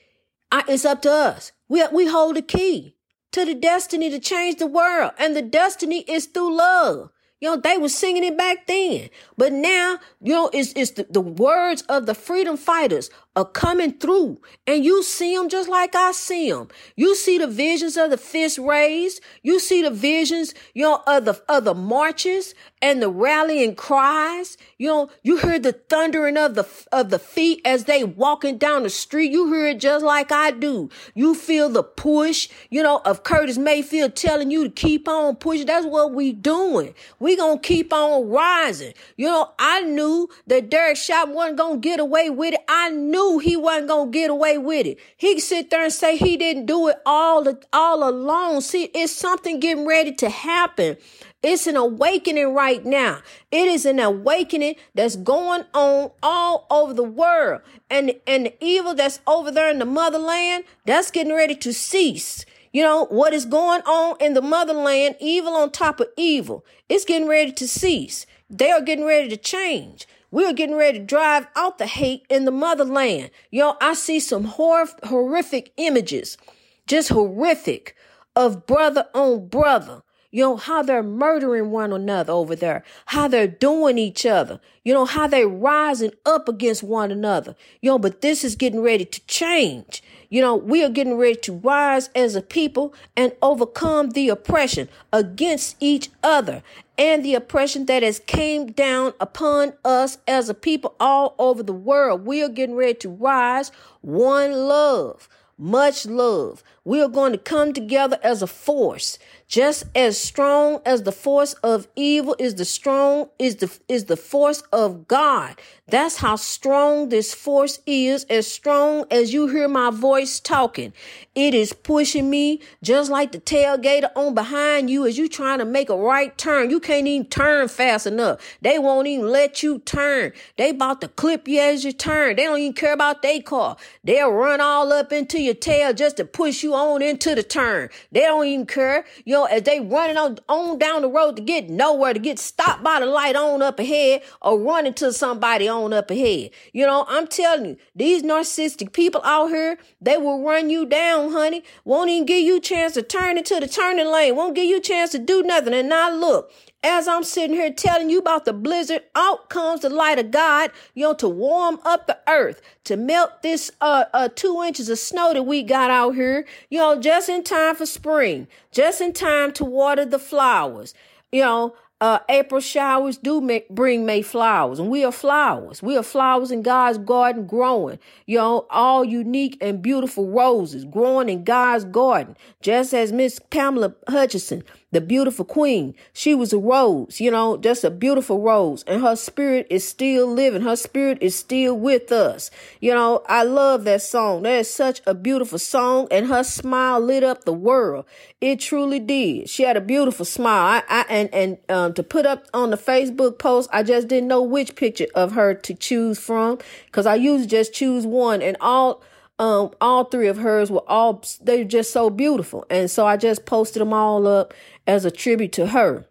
it's 0.51 0.84
up 0.84 1.01
to 1.03 1.12
us. 1.12 1.53
We 1.69 1.81
we 1.93 2.07
hold 2.07 2.36
the 2.36 2.41
key 2.41 2.93
to 3.31 3.46
the 3.46 3.53
destiny 3.53 4.10
to 4.10 4.19
change 4.19 4.57
the 4.57 4.67
world, 4.67 5.13
and 5.17 5.34
the 5.34 5.41
destiny 5.41 6.01
is 6.01 6.25
through 6.25 6.57
love. 6.57 7.10
You 7.39 7.50
know, 7.50 7.62
they 7.62 7.77
were 7.77 7.88
singing 7.88 8.24
it 8.24 8.38
back 8.38 8.65
then. 8.65 9.10
But 9.38 9.53
now, 9.53 10.00
you 10.22 10.34
know, 10.34 10.50
it's, 10.51 10.74
it's 10.75 10.91
the, 10.91 11.05
the 11.10 11.22
words 11.22 11.84
of 11.84 12.07
the 12.07 12.15
freedom 12.15 12.57
fighters 12.57 13.12
are 13.38 13.46
coming 13.46 13.94
through 13.94 14.41
and 14.65 14.84
you 14.84 15.03
see 15.03 15.36
them 15.36 15.48
just 15.48 15.70
like 15.70 15.94
I 15.94 16.12
see 16.12 16.51
them. 16.51 16.70
You 16.96 17.15
see 17.15 17.38
the 17.38 17.46
visions 17.46 17.96
of 17.96 18.10
the 18.10 18.17
fist 18.17 18.58
raised. 18.58 19.22
You 19.44 19.60
see 19.60 19.84
the 19.84 19.91
visions, 19.91 20.56
you 20.74 20.84
know, 20.84 21.03
of 21.06 21.25
the, 21.25 21.39
of 21.48 21.63
the 21.63 21.75
marches 21.75 22.56
and 22.82 23.00
the 23.00 23.10
rallying 23.10 23.75
cries. 23.75 24.58
You 24.79 24.88
know, 24.88 25.10
you 25.22 25.38
hear 25.38 25.60
the 25.60 25.74
thundering 25.74 26.36
of 26.36 26.56
the, 26.56 26.67
of 26.91 27.12
the 27.12 27.20
feet 27.20 27.62
as 27.63 27.84
they 27.84 28.03
walking 28.03 28.58
down 28.58 28.82
the 28.82 28.89
street. 28.89 29.32
You 29.32 29.53
hear 29.53 29.67
it 29.67 29.79
just 29.79 30.03
like 30.03 30.32
I 30.32 30.50
do. 30.50 30.89
You 31.13 31.36
feel 31.36 31.70
the 31.70 31.84
push, 31.84 32.50
you 32.72 32.82
know, 32.82 33.01
of 33.06 33.24
Curtis 33.24 33.60
Mayfield 33.60 34.15
telling 34.15 34.50
you 34.50 34.63
to 34.63 34.70
keep 34.72 35.08
on 35.08 35.36
pushing. 35.36 35.67
That's 35.67 35.86
what 35.86 36.12
we 36.12 36.34
doing. 36.34 36.96
We 37.20 37.36
gonna 37.36 37.60
keep 37.60 37.94
on 37.94 38.29
rising. 38.29 38.94
You 39.15 39.27
know, 39.27 39.51
I 39.60 39.82
knew 39.82 40.27
that 40.48 40.72
Derek 40.72 40.98
Chauvin 40.98 41.36
wasn't 41.36 41.58
gonna 41.58 41.77
get 41.77 42.00
away 42.00 42.32
with 42.32 42.56
it. 42.56 42.62
I 42.67 42.89
knew 42.89 43.26
knew 43.27 43.39
he 43.39 43.55
wasn't 43.55 43.88
gonna 43.88 44.12
get 44.12 44.29
away 44.29 44.57
with 44.57 44.86
it. 44.86 45.00
He 45.15 45.39
sit 45.39 45.69
there 45.69 45.84
and 45.84 45.93
say 45.93 46.17
he 46.17 46.38
didn't 46.38 46.65
do 46.65 46.88
it 46.88 46.98
all 47.05 47.46
all 47.74 48.07
alone. 48.07 48.62
See, 48.62 48.86
it's 48.93 49.12
something 49.12 49.60
getting 49.60 49.86
ready 49.86 50.12
to 50.13 50.29
happen. 50.29 50.98
It's 51.43 51.67
an 51.67 51.77
awakening 51.77 52.53
right 52.53 52.84
now. 52.84 53.22
It 53.51 53.67
is 53.67 53.86
an 53.86 54.00
awakening 54.00 54.75
that's 54.96 55.15
going 55.15 55.65
on 55.74 56.12
all 56.24 56.65
over 56.72 56.93
the 56.93 57.03
world. 57.03 57.62
And, 57.89 58.15
and 58.25 58.48
the 58.48 58.53
evil 58.60 58.96
that's 58.96 59.19
over 59.27 59.51
there 59.51 59.69
in 59.69 59.77
the 59.79 59.86
motherland, 59.86 60.63
that's 60.86 61.12
getting 61.12 61.34
ready 61.34 61.55
to 61.55 61.74
cease. 61.74 62.43
You 62.74 62.84
know, 62.84 63.05
what 63.05 63.34
is 63.34 63.46
going 63.46 63.81
on 63.84 64.17
in 64.19 64.34
the 64.34 64.41
motherland, 64.41 65.15
evil 65.19 65.53
on 65.53 65.72
top 65.72 66.00
of 66.00 66.07
evil, 66.17 66.65
it's 66.89 67.05
getting 67.05 67.27
ready 67.27 67.51
to 67.53 67.67
cease. 67.67 68.25
They 68.50 68.72
are 68.72 68.81
getting 68.81 69.05
ready 69.05 69.29
to 69.29 69.38
change. 69.38 70.07
We're 70.29 70.53
getting 70.53 70.75
ready 70.75 71.00
to 71.00 71.05
drive 71.05 71.48
out 71.55 71.77
the 71.77 71.88
hate 71.88 72.25
in 72.29 72.46
the 72.46 72.51
motherland. 72.51 73.31
Know, 73.51 73.77
I 73.79 73.93
see 73.93 74.19
some 74.19 74.43
hor- 74.43 74.88
horrific 75.03 75.72
images, 75.77 76.38
just 76.86 77.10
horrific, 77.10 77.96
of 78.36 78.65
brother 78.67 79.07
on 79.13 79.48
brother. 79.48 80.03
You 80.29 80.43
know, 80.43 80.57
how 80.57 80.84
they're 80.84 81.01
murdering 81.01 81.72
one 81.72 81.93
another 81.93 82.34
over 82.34 82.55
there, 82.55 82.84
how 83.07 83.29
they're 83.29 83.48
doing 83.48 83.98
each 83.98 84.25
other, 84.25 84.60
you 84.84 84.93
know, 84.93 85.05
how 85.05 85.25
they're 85.25 85.48
rising 85.48 86.12
up 86.25 86.50
against 86.50 86.84
one 86.84 87.12
another. 87.12 87.55
You 87.81 87.91
know, 87.91 87.98
but 87.98 88.22
this 88.22 88.43
is 88.43 88.57
getting 88.57 88.81
ready 88.81 89.05
to 89.05 89.25
change. 89.27 90.03
You 90.29 90.41
know, 90.41 90.55
we 90.55 90.84
are 90.84 90.89
getting 90.89 91.17
ready 91.17 91.36
to 91.36 91.53
rise 91.53 92.10
as 92.13 92.36
a 92.36 92.41
people 92.41 92.93
and 93.15 93.31
overcome 93.41 94.10
the 94.10 94.27
oppression 94.29 94.89
against 95.13 95.77
each 95.79 96.10
other 96.22 96.63
and 96.98 97.24
the 97.24 97.36
oppression 97.36 97.86
that 97.86 98.03
has 98.03 98.19
came 98.19 98.72
down 98.72 99.13
upon 99.19 99.74
us 99.86 100.17
as 100.27 100.50
a 100.50 100.53
people 100.53 100.96
all 101.00 101.36
over 101.39 101.63
the 101.63 101.74
world. 101.74 102.25
We 102.25 102.43
are 102.43 102.50
getting 102.50 102.75
ready 102.75 102.96
to 102.96 103.10
rise 103.10 103.72
one 104.01 104.51
love, 104.51 105.29
much 105.57 106.05
love. 106.05 106.62
We 106.88 107.01
are 107.01 107.10
going 107.10 107.34
to 107.34 107.38
come 107.38 107.74
together 107.74 108.17
as 108.24 108.41
a 108.41 108.48
force 108.48 109.20
just 109.48 109.86
as 109.96 110.20
strong 110.20 110.82
as 110.86 111.03
the 111.03 111.12
force 111.12 111.53
of 111.63 111.88
evil 111.96 112.36
is 112.38 112.56
the 112.56 112.65
strong 112.65 113.29
is 113.39 113.58
the 113.58 113.79
is 113.88 114.06
the 114.06 114.17
force 114.17 114.62
of 114.74 115.08
God. 115.08 115.56
That's 115.89 116.17
how 116.17 116.36
strong 116.36 117.08
this 117.08 117.34
force 117.34 117.79
is, 117.86 118.25
as 118.25 118.46
strong 118.46 119.06
as 119.10 119.34
you 119.34 119.48
hear 119.48 119.70
my 119.70 119.89
voice 119.89 120.41
talking. 120.41 120.91
It 121.34 121.53
is 121.53 121.72
pushing 121.72 122.29
me 122.29 122.60
just 122.84 123.10
like 123.10 123.32
the 123.32 123.39
tailgater 123.39 124.12
on 124.17 124.34
behind 124.36 124.89
you 124.89 125.08
as 125.08 125.17
you 125.17 125.29
trying 125.29 125.60
to 125.60 125.65
make 125.65 125.89
a 125.89 125.96
right 125.96 126.38
turn. 126.38 126.70
You 126.70 126.82
can't 126.82 127.08
even 127.08 127.27
turn 127.27 127.70
fast 127.70 128.06
enough. 128.06 128.41
They 128.62 128.77
won't 128.79 129.08
even 129.08 129.29
let 129.29 129.63
you 129.63 129.79
turn. 129.79 130.34
They 130.58 130.72
about 130.72 131.00
to 131.01 131.08
clip 131.08 131.48
you 131.48 131.62
as 131.62 131.86
you 131.86 131.94
turn. 131.94 132.36
They 132.36 132.44
don't 132.44 132.60
even 132.60 132.74
care 132.74 132.94
about 132.94 133.22
their 133.22 133.41
car. 133.41 133.77
They'll 134.03 134.32
run 134.34 134.60
all 134.60 134.91
up 134.91 135.13
into 135.13 135.39
your 135.39 135.53
tail 135.53 135.94
just 135.94 136.17
to 136.17 136.25
push 136.25 136.63
you 136.63 136.74
on 136.77 137.01
into 137.01 137.36
the 137.36 137.43
turn. 137.43 137.89
They 138.12 138.22
don't 138.22 138.46
even 138.46 138.65
care. 138.65 139.05
You 139.25 139.34
know, 139.34 139.46
as 139.46 139.63
they 139.63 139.79
running 139.81 140.17
on, 140.17 140.38
on 140.48 140.77
down 140.77 141.01
the 141.01 141.10
road 141.10 141.36
to 141.38 141.41
get 141.41 141.69
nowhere, 141.69 142.13
to 142.13 142.19
get 142.19 142.39
stopped 142.39 142.84
by 142.84 143.00
the 143.00 143.05
light 143.05 143.36
on 143.36 143.62
up 143.62 143.79
ahead 143.79 144.22
or 144.41 144.60
running 144.60 144.93
to 144.96 145.12
somebody 145.12 145.67
on 145.67 145.93
up 145.93 146.12
ahead. 146.12 146.51
You 146.74 146.86
know, 146.86 147.05
I'm 147.10 147.27
telling 147.27 147.65
you, 147.65 147.77
these 147.96 148.24
narcissistic 148.24 148.93
people 148.93 149.22
out 149.24 149.48
here, 149.48 149.77
they 150.00 150.17
will 150.17 150.43
run 150.43 150.69
you 150.69 150.86
down, 150.86 151.31
honey. 151.31 151.63
Won't 151.84 152.10
even 152.10 152.25
give 152.25 152.43
you 152.43 152.57
a 152.57 152.62
chance 152.62 152.93
to 152.93 153.01
turn 153.01 153.38
into 153.38 153.60
the 153.60 153.67
turning 153.67 154.07
lane. 154.07 154.36
Won't 154.36 154.55
give 154.55 154.65
you 154.65 154.77
a 154.77 154.81
chance 154.81 155.12
to 155.12 155.19
do 155.19 155.43
nothing. 155.43 155.74
And 155.74 155.89
now 155.89 156.12
look, 156.12 156.51
as 156.88 157.06
I'm 157.08 157.24
sitting 157.25 157.56
here 157.56 157.72
telling 157.72 158.10
you 158.10 158.17
about 158.17 158.46
the 158.46 158.53
blizzard, 158.53 159.03
out 159.13 159.50
comes 159.50 159.82
the 159.82 159.89
light 159.89 160.20
of 160.20 160.32
God, 160.32 160.72
you 160.96 161.03
know, 161.03 161.13
to 161.15 161.27
warm 161.27 161.79
up 161.84 162.08
the 162.08 162.17
earth, 162.29 162.62
to 162.86 162.96
melt 162.96 163.41
this 163.41 163.70
uh, 163.82 164.06
uh 164.13 164.29
two 164.34 164.63
inches 164.65 164.88
of 164.88 164.98
snow 164.98 165.34
that 165.34 165.44
we 165.44 165.63
got 165.63 165.91
out 165.91 166.15
here, 166.15 166.46
you 166.70 166.79
know, 166.79 167.00
just 167.00 167.27
in 167.27 167.44
time 167.44 167.75
for 167.75 167.86
spring, 167.86 168.48
just 168.72 169.01
in 169.01 169.12
time 169.12 169.51
to 169.53 169.65
water 169.65 170.06
the 170.06 170.17
flowers. 170.17 170.94
You 171.29 171.41
know, 171.41 171.75
uh, 172.00 172.20
April 172.29 172.62
showers 172.62 173.17
do 173.17 173.41
make, 173.41 173.67
bring 173.70 174.06
May 174.06 174.22
flowers, 174.22 174.79
and 174.79 174.89
we 174.89 175.03
are 175.03 175.12
flowers. 175.12 175.82
We 175.82 175.98
are 175.98 176.03
flowers 176.03 176.51
in 176.51 176.62
God's 176.62 177.00
garden 177.00 177.48
growing. 177.48 178.00
You 178.27 178.38
know, 178.38 178.67
all 178.70 179.03
unique 179.03 179.58
and 179.62 179.82
beautiful 179.82 180.29
roses 180.29 180.86
growing 180.86 181.27
in 181.27 181.44
God's 181.44 181.86
garden. 181.86 182.38
Just 182.62 182.94
as 182.94 183.12
Miss 183.12 183.39
Pamela 183.50 183.96
Hutchinson 184.08 184.63
the 184.91 185.01
beautiful 185.01 185.44
queen. 185.44 185.94
She 186.13 186.34
was 186.34 186.53
a 186.53 186.58
rose, 186.58 187.20
you 187.20 187.29
know, 187.29 187.58
just 187.58 187.84
a 187.84 187.89
beautiful 187.89 188.41
rose. 188.41 188.84
And 188.88 189.01
her 189.01 189.17
spirit 189.17 189.67
is 189.70 189.86
still 189.86 190.27
living. 190.27 190.62
Her 190.62 190.77
spirit 190.77 191.17
is 191.20 191.36
still 191.36 191.77
with 191.77 192.12
us. 192.12 192.50
You 192.79 192.94
know, 192.94 193.22
I 193.27 193.44
love 193.44 193.84
that 193.84 194.01
song. 194.01 194.44
That 194.44 194.60
is 194.60 194.74
such 194.74 195.01
a 195.06 195.13
beautiful 195.13 195.60
song. 195.60 196.08
And 196.10 196.27
her 196.27 196.44
smile 196.44 197.01
lit 197.01 197.24
up 197.24 197.44
the 197.44 197.53
world. 197.53 198.06
It 198.39 198.62
truly 198.62 199.00
did. 199.00 199.50
She 199.50 199.63
had 199.63 199.75
a 199.75 199.82
beautiful 199.82 200.25
smile. 200.25 200.82
I, 200.88 201.01
I 201.01 201.06
and, 201.10 201.34
and, 201.34 201.58
um, 201.67 201.94
to 201.96 202.03
put 202.03 202.25
up 202.25 202.46
on 202.53 202.70
the 202.70 202.77
Facebook 202.77 203.39
post, 203.39 203.70
I 203.74 203.84
just 203.84 204.08
didn't 204.08 204.29
know 204.29 204.41
which 204.41 204.75
picture 204.75 205.08
of 205.15 205.34
her 205.34 205.53
to 205.53 205.74
choose 205.74 206.17
from. 206.17 206.60
Cause 206.94 207.06
I 207.06 207.15
usually 207.15 207.48
just 207.48 207.74
choose 207.74 208.06
one 208.06 208.41
and 208.41 208.56
all, 208.62 209.01
um, 209.39 209.72
all 209.79 210.06
three 210.06 210.27
of 210.27 210.38
hers 210.38 210.72
were 210.72 210.88
all, 210.88 211.24
they're 211.41 211.63
just 211.63 211.91
so 211.91 212.10
beautiful. 212.10 212.65
And 212.70 212.89
so 212.89 213.06
I 213.06 213.17
just 213.17 213.46
posted 213.46 213.82
them 213.82 213.94
all 213.94 214.25
up 214.27 214.53
as 214.86 215.06
a 215.06 215.12
tribute 215.12 215.51
to 215.53 215.67
her. 215.67 216.08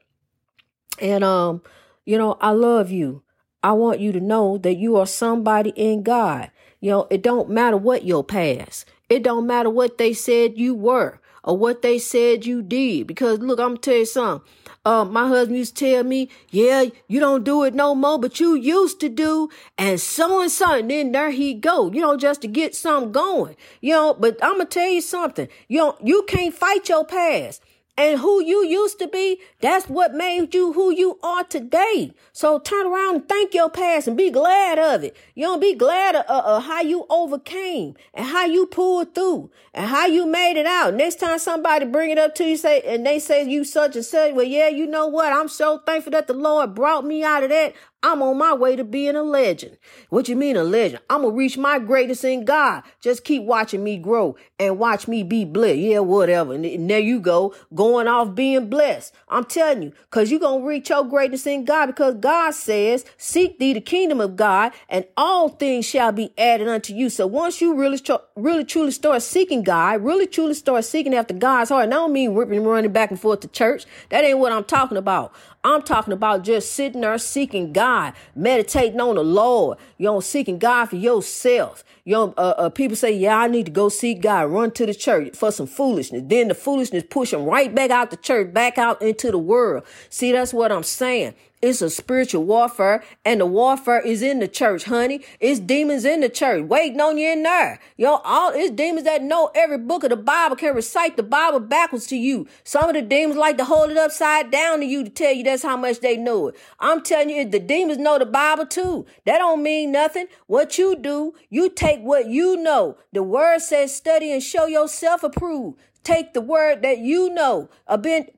And, 1.01 1.25
um, 1.25 1.63
you 2.05 2.17
know, 2.19 2.37
I 2.41 2.51
love 2.51 2.91
you. 2.91 3.23
I 3.63 3.73
want 3.73 4.01
you 4.01 4.13
to 4.13 4.21
know 4.21 4.59
that 4.59 4.77
you 4.77 4.97
are 4.97 5.07
somebody 5.07 5.71
in 5.71 6.03
God. 6.03 6.51
You 6.81 6.91
know, 6.91 7.07
it 7.11 7.23
don't 7.23 7.51
matter 7.51 7.77
what 7.77 8.05
your 8.05 8.23
past. 8.23 8.87
It 9.09 9.23
don't 9.23 9.47
matter 9.47 9.71
what 9.71 9.99
they 9.99 10.13
said 10.13 10.59
you 10.59 10.75
were 10.75 11.21
or 11.43 11.57
what 11.57 11.83
they 11.83 11.99
said 11.99 12.47
you 12.47 12.63
did. 12.63 13.07
Because 13.07 13.41
look, 13.41 13.59
I'm 13.59 13.71
gonna 13.71 13.79
tell 13.79 13.97
you 13.97 14.07
something. 14.07 14.49
Uh, 14.87 15.05
my 15.05 15.27
husband 15.27 15.59
used 15.59 15.77
to 15.77 15.85
tell 15.85 16.05
me, 16.05 16.29
yeah, 16.51 16.85
you 17.09 17.19
don't 17.19 17.43
do 17.43 17.65
it 17.65 17.75
no 17.75 17.93
more, 17.93 18.21
but 18.21 18.39
you 18.39 18.55
used 18.55 19.01
to 19.01 19.09
do, 19.09 19.51
and 19.77 20.01
so 20.01 20.41
and 20.41 20.51
so, 20.51 20.75
and 20.79 20.89
then 20.89 21.11
there 21.11 21.33
he 21.33 21.55
go, 21.55 21.91
you 21.91 22.01
know, 22.01 22.17
just 22.17 22.41
to 22.43 22.47
get 22.47 22.73
something 22.73 23.11
going, 23.11 23.57
you 23.81 23.93
know, 23.93 24.15
but 24.15 24.39
I'm 24.41 24.59
gonna 24.59 24.67
tell 24.67 24.89
you 24.89 25.01
something, 25.01 25.49
you 25.67 25.79
know, 25.79 25.99
you 26.05 26.23
can't 26.29 26.55
fight 26.55 26.89
your 26.89 27.05
past. 27.05 27.63
And 27.99 28.21
who 28.21 28.43
you 28.43 28.65
used 28.65 28.99
to 28.99 29.09
be, 29.09 29.41
that's 29.61 29.89
what 29.89 30.13
made 30.13 30.55
you 30.55 30.73
who 30.75 30.91
you 30.91 31.19
are 31.23 31.45
today. 31.45 32.13
So 32.33 32.59
turn 32.59 32.87
around 32.87 33.15
and 33.15 33.29
thank 33.29 33.55
your 33.55 33.71
past 33.71 34.07
and 34.07 34.17
be 34.17 34.31
glad 34.31 34.79
of 34.79 35.03
it. 35.03 35.17
You 35.35 35.45
don't 35.45 35.61
be 35.61 35.75
glad 35.75 36.15
of, 36.15 36.27
of, 36.27 36.45
of, 36.45 36.65
how 36.65 36.83
you 36.83 37.07
overcame 37.09 37.95
and 38.13 38.27
how 38.27 38.45
you 38.45 38.67
pulled 38.67 39.15
through 39.15 39.51
and 39.73 39.87
how 39.87 40.07
you 40.07 40.27
made 40.27 40.59
it 40.59 40.67
out. 40.67 40.95
Next 40.95 41.17
time 41.17 41.39
somebody 41.39 41.87
bring 41.87 42.11
it 42.11 42.19
up 42.19 42.35
to 42.37 42.45
you, 42.45 42.57
say, 42.59 42.83
and 42.83 43.07
they 43.07 43.19
say 43.19 43.49
you 43.49 43.65
such 43.65 43.97
and 43.97 44.05
such, 44.05 44.35
well, 44.35 44.45
yeah, 44.47 44.69
you 44.69 44.87
know 44.87 45.07
what? 45.07 45.33
I'm 45.33 45.49
so 45.49 45.79
thankful 45.79 46.13
that 46.13 46.27
the 46.27 46.35
Lord 46.35 46.75
brought 46.75 47.05
me 47.05 47.25
out 47.25 47.45
of 47.45 47.49
that. 47.51 47.75
I'm 48.03 48.23
on 48.23 48.39
my 48.39 48.55
way 48.55 48.77
to 48.77 48.85
being 48.85 49.17
a 49.17 49.23
legend. 49.23 49.79
What 50.11 50.29
you 50.29 50.37
mean 50.37 50.57
a 50.57 50.63
legend? 50.63 51.03
I'm 51.11 51.23
gonna 51.23 51.35
reach 51.35 51.57
my 51.57 51.79
greatness 51.79 52.25
in 52.25 52.45
God. 52.45 52.83
Just 53.01 53.25
keep 53.25 53.43
watching 53.43 53.83
me 53.83 53.97
grow 53.97 54.37
and 54.59 54.79
watch 54.79 55.09
me 55.09 55.23
be 55.23 55.45
blessed. 55.45 55.79
Yeah, 55.79 56.01
whatever. 56.01 56.53
And 56.53 56.91
there 56.91 57.01
you 57.01 57.19
go, 57.19 57.55
going 57.75 58.07
off 58.07 58.35
being 58.35 58.69
blessed. 58.69 59.15
I'm 59.29 59.45
telling 59.45 59.83
you, 59.83 59.93
cause 60.11 60.31
you're 60.31 60.41
gonna 60.41 60.65
reach 60.65 60.91
your 60.91 61.05
greatness 61.05 61.47
in 61.47 61.65
God 61.65 61.87
because 61.87 62.15
God 62.17 62.53
says, 62.53 63.05
seek 63.17 63.59
thee 63.59 63.73
the 63.73 63.81
kingdom 63.81 64.21
of 64.21 64.37
God 64.37 64.73
and 64.89 65.05
all 65.17 65.49
things 65.49 65.87
shall 65.87 66.13
be 66.13 66.33
added 66.39 66.69
unto 66.69 66.95
you. 66.95 67.09
So 67.09 67.27
once 67.27 67.61
you 67.61 67.75
really, 67.75 68.01
really 68.37 68.65
truly 68.65 68.93
start 68.93 69.23
seeking 69.23 69.63
God, 69.63 70.03
really 70.05 70.27
truly 70.27 70.55
start 70.55 70.85
seeking 70.85 71.15
after 71.15 71.35
God's 71.35 71.71
heart, 71.71 71.85
and 71.85 71.95
I 71.95 71.97
don't 71.97 72.13
mean 72.13 72.35
ripping 72.35 72.59
and 72.59 72.67
running 72.67 72.93
back 72.93 73.11
and 73.11 73.19
forth 73.19 73.41
to 73.41 73.49
church. 73.49 73.85
That 74.11 74.23
ain't 74.23 74.39
what 74.39 74.53
I'm 74.53 74.65
talking 74.65 74.99
about. 74.99 75.33
I'm 75.67 75.83
talking 75.83 76.13
about 76.13 76.45
just 76.45 76.73
sitting 76.73 77.01
there 77.01 77.19
seeking 77.19 77.73
God, 77.73 78.15
meditating 78.37 79.01
on 79.01 79.17
the 79.17 79.25
Lord. 79.25 79.79
You 79.99 80.07
know, 80.07 80.21
seeking 80.21 80.59
God 80.59 80.87
for 80.87 80.97
yourself. 80.97 81.83
You 82.07 82.13
know, 82.13 82.35
uh, 82.37 82.55
uh, 82.57 82.69
people 82.71 82.97
say, 82.97 83.11
yeah, 83.11 83.37
I 83.37 83.49
need 83.49 83.67
to 83.67 83.73
go 83.73 83.89
seek 83.89 84.23
God, 84.23 84.45
run 84.45 84.71
to 84.71 84.87
the 84.87 84.95
church 84.95 85.37
for 85.37 85.51
some 85.51 85.67
foolishness. 85.67 86.23
Then 86.25 86.47
the 86.47 86.55
foolishness 86.55 87.03
push 87.11 87.33
them 87.33 87.45
right 87.45 87.75
back 87.75 87.91
out 87.91 88.13
the 88.13 88.17
church, 88.17 88.55
back 88.55 88.79
out 88.79 89.03
into 89.03 89.33
the 89.33 89.39
world. 89.39 89.83
See, 90.09 90.31
that's 90.31 90.55
what 90.55 90.71
I'm 90.71 90.85
saying. 90.85 91.35
It's 91.63 91.81
a 91.81 91.89
spiritual 91.89 92.45
warfare, 92.45 93.03
and 93.25 93.41
the 93.41 93.47
warfare 93.47 94.01
is 94.01 94.21
in 94.21 94.41
the 94.41 94.47
church, 94.47 94.85
honey. 94.85 95.23
It's 95.41 95.59
demons 95.59 96.05
in 96.05 96.21
the 96.21 96.29
church 96.29 96.63
waiting 96.65 97.01
on 97.01 97.17
you 97.17 97.33
in 97.33 97.43
there. 97.45 97.81
Yo, 97.97 98.21
all 98.25 98.53
it's 98.55 98.71
demons 98.71 99.05
that 99.05 99.23
know 99.23 99.51
every 99.55 99.79
book 99.79 100.05
of 100.05 100.11
the 100.11 100.17
Bible 100.17 100.55
can 100.55 100.75
recite 100.75 101.17
the 101.17 101.23
Bible 101.23 101.61
backwards 101.61 102.07
to 102.09 102.17
you. 102.17 102.47
Some 102.63 102.91
of 102.91 102.95
the 102.95 103.01
demons 103.01 103.39
like 103.39 103.57
to 103.57 103.65
hold 103.65 103.91
it 103.91 103.97
upside 103.97 104.51
down 104.51 104.81
to 104.81 104.85
you 104.85 105.03
to 105.03 105.09
tell 105.09 105.33
you 105.33 105.45
that's 105.45 105.63
how 105.63 105.79
much 105.79 106.01
they 106.01 106.19
know 106.19 106.49
it. 106.49 106.57
I'm 106.79 107.03
telling 107.03 107.31
you, 107.31 107.47
the 107.47 107.59
demons 107.59 107.99
know 107.99 108.19
the 108.19 108.27
Bible 108.27 108.67
too. 108.67 109.07
That 109.25 109.39
don't 109.39 109.63
mean 109.63 109.93
nothing. 109.93 110.27
What 110.49 110.77
you 110.77 110.95
do, 110.95 111.35
you 111.49 111.71
take 111.71 111.96
what 112.01 112.29
you 112.29 112.57
know. 112.57 112.97
The 113.13 113.23
word 113.23 113.61
says 113.61 113.95
study 113.95 114.33
and 114.33 114.43
show 114.43 114.67
yourself 114.67 115.23
approved. 115.23 115.79
Take 116.07 116.35
the 116.35 116.41
word 116.41 116.83
that 116.83 116.99
you 116.99 117.31
know, 117.31 117.69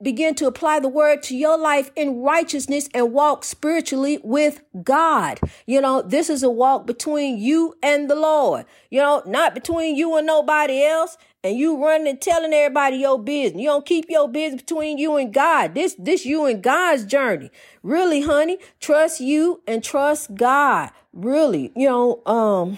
begin 0.01 0.33
to 0.33 0.47
apply 0.47 0.79
the 0.79 0.89
word 0.89 1.21
to 1.21 1.37
your 1.37 1.55
life 1.55 1.91
in 1.95 2.21
righteousness 2.21 2.89
and 2.95 3.13
walk 3.13 3.43
spiritually 3.43 4.19
with 4.23 4.61
God. 4.81 5.39
You 5.67 5.79
know, 5.79 6.01
this 6.01 6.31
is 6.31 6.41
a 6.41 6.49
walk 6.49 6.87
between 6.87 7.37
you 7.37 7.75
and 7.83 8.09
the 8.09 8.15
Lord, 8.15 8.65
you 8.89 8.99
know, 8.99 9.21
not 9.27 9.53
between 9.53 9.95
you 9.95 10.17
and 10.17 10.25
nobody 10.25 10.83
else. 10.83 11.15
And 11.41 11.57
you 11.57 11.81
running 11.81 12.07
and 12.07 12.19
telling 12.19 12.51
everybody 12.51 12.97
your 12.97 13.17
business. 13.17 13.61
You 13.61 13.69
don't 13.69 13.85
keep 13.85 14.09
your 14.09 14.27
business 14.27 14.61
between 14.61 14.97
you 14.97 15.15
and 15.15 15.33
God. 15.33 15.73
This, 15.73 15.95
this 15.97 16.25
you 16.25 16.45
and 16.47 16.61
God's 16.61 17.05
journey. 17.05 17.49
Really, 17.81 18.23
honey, 18.23 18.57
trust 18.81 19.21
you 19.21 19.61
and 19.65 19.81
trust 19.81 20.35
God. 20.35 20.89
Really, 21.13 21.71
you 21.77 21.87
know, 21.87 22.21
um, 22.25 22.77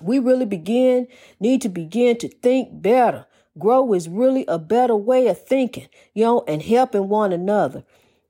we 0.00 0.18
really 0.18 0.46
begin, 0.46 1.06
need 1.40 1.62
to 1.62 1.68
begin 1.68 2.18
to 2.18 2.28
think 2.28 2.82
better 2.82 3.26
Grow 3.58 3.92
is 3.92 4.08
really 4.08 4.44
a 4.46 4.58
better 4.58 4.94
way 4.94 5.26
of 5.26 5.42
thinking, 5.42 5.88
you 6.14 6.24
know, 6.24 6.44
and 6.46 6.62
helping 6.62 7.08
one 7.08 7.32
another, 7.32 7.84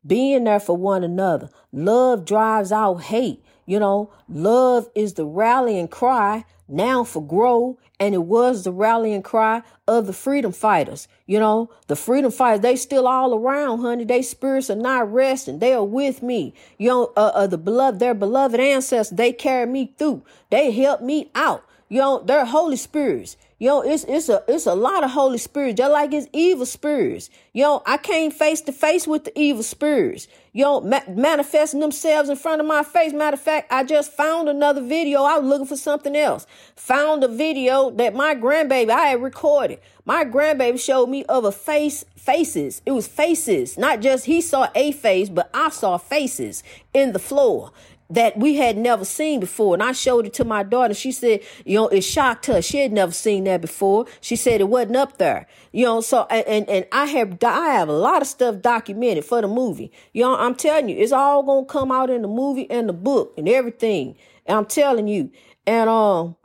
being 0.07 0.45
there 0.45 0.61
for 0.61 0.77
one 0.77 1.05
another. 1.05 1.51
Love 1.71 2.25
drives 2.25 2.73
out 2.73 3.03
hate. 3.03 3.45
You 3.69 3.79
know, 3.79 4.11
love 4.31 4.89
is 4.95 5.13
the 5.13 5.27
rallying 5.27 5.89
cry 5.89 6.47
now 6.69 7.05
for 7.05 7.23
grow, 7.23 7.79
and 8.01 8.15
it 8.15 8.23
was 8.23 8.65
the 8.65 8.73
rallying 8.73 9.21
cry 9.21 9.61
of 9.87 10.07
the 10.07 10.15
freedom 10.15 10.53
fighters. 10.53 11.07
You 11.27 11.39
know, 11.39 11.69
the 11.87 11.95
freedom 11.95 12.31
fighters, 12.31 12.63
they 12.63 12.77
still 12.77 13.07
all 13.07 13.35
around, 13.35 13.81
honey. 13.81 14.05
They 14.05 14.23
spirits 14.23 14.71
are 14.71 14.75
not 14.75 15.13
resting. 15.13 15.59
They 15.59 15.75
are 15.75 15.85
with 15.85 16.23
me. 16.23 16.55
You 16.79 16.89
know, 16.89 17.13
uh, 17.15 17.33
uh, 17.35 17.47
the 17.47 17.59
beloved, 17.59 17.99
their 18.01 18.15
beloved 18.15 18.59
ancestors, 18.59 19.15
they 19.15 19.35
carried 19.35 19.69
me 19.69 19.93
through. 19.99 20.23
They 20.49 20.71
helped 20.71 21.03
me 21.03 21.31
out. 21.35 21.63
You 21.91 21.99
know, 22.01 22.23
they're 22.25 22.47
Holy 22.47 22.77
Spirits. 22.77 23.37
Yo, 23.61 23.81
it's 23.81 24.05
it's 24.05 24.29
a 24.29 24.41
it's 24.47 24.67
a 24.67 24.75
lot 24.75 25.03
of 25.03 25.11
Holy 25.11 25.37
Spirits, 25.37 25.79
just 25.79 25.91
like 25.91 26.13
it's 26.13 26.29
evil 26.33 26.65
spirits. 26.65 27.29
Yo, 27.53 27.83
I 27.87 27.97
came 27.97 28.31
face 28.31 28.61
to 28.61 28.73
face 28.73 29.05
with 29.05 29.25
the 29.25 29.37
evil 29.37 29.65
spirits. 29.65 30.29
Yo, 30.53 30.81
ma- 30.81 31.01
manifesting 31.09 31.81
themselves 31.81 32.29
in 32.29 32.37
front 32.37 32.61
of 32.61 32.69
my 32.69 32.85
face. 32.85 33.13
Matter 33.13 33.35
of 33.35 33.41
fact, 33.41 33.73
I 33.73 33.83
just 33.83 34.13
found 34.13 34.49
another 34.49 34.81
video. 34.81 35.25
I 35.25 35.39
was 35.39 35.49
looking 35.49 35.67
for 35.67 35.77
something 35.77 36.15
else. 36.15 36.47
Found 36.77 37.25
a 37.25 37.29
video 37.29 37.91
that 37.91 38.15
my 38.15 38.37
grandbaby 38.37 38.91
I 38.91 39.09
had 39.09 39.23
recorded. 39.23 39.81
My 40.05 40.25
grandbaby 40.25 40.79
showed 40.79 41.09
me 41.09 41.25
of 41.25 41.45
a 41.45 41.51
face 41.51 42.05
faces. 42.15 42.81
It 42.87 42.93
was 42.93 43.09
faces, 43.09 43.77
not 43.77 43.99
just 43.99 44.27
he 44.27 44.41
saw 44.41 44.69
a 44.77 44.93
face, 44.93 45.29
but 45.29 45.51
I 45.53 45.71
saw 45.71 45.99
faces 45.99 46.63
in 46.95 47.13
the 47.13 47.19
floor 47.19 47.73
that 48.11 48.39
we 48.39 48.57
had 48.57 48.77
never 48.77 49.05
seen 49.05 49.41
before. 49.41 49.75
And 49.75 49.83
I 49.83 49.93
showed 49.93 50.27
it 50.27 50.33
to 50.35 50.45
my 50.45 50.63
daughter. 50.63 50.95
She 50.95 51.13
said, 51.13 51.41
you 51.65 51.77
know, 51.77 51.89
it 51.89 52.03
shocked 52.03 52.47
her. 52.47 52.63
She 52.63 52.79
had 52.79 52.93
never 52.93 53.13
seen 53.13 53.45
that 53.45 53.61
before. 53.61 54.07
She 54.21 54.37
said 54.37 54.61
it 54.61 54.69
wasn't 54.69 54.97
up 54.97 55.19
there. 55.19 55.47
You 55.73 55.85
know, 55.85 56.01
so 56.01 56.27
and 56.31 56.69
and, 56.69 56.87
I 56.93 57.07
have 57.07 57.39
I 57.45 57.69
have 57.71 57.89
a 57.89 57.93
lot 57.93 58.23
of 58.23 58.29
stuff 58.29 58.61
documented 58.63 59.25
for 59.25 59.43
the 59.43 59.49
movie. 59.49 59.93
You 60.13 60.23
know, 60.23 60.37
I'm 60.37 60.55
telling 60.55 60.89
you, 60.89 60.97
it's 60.97 61.13
all 61.13 61.43
gonna 61.43 61.67
come 61.67 61.93
out 61.93 62.11
in 62.11 62.23
the 62.23 62.29
movie 62.29 62.71
and 62.71 62.89
the 62.89 62.95
book 62.95 63.35
and 63.37 63.49
everything. 63.49 64.17
And 64.47 64.57
I'm 64.57 64.67
telling 64.67 65.09
you, 65.09 65.31
and 65.67 65.91
um, 65.91 66.37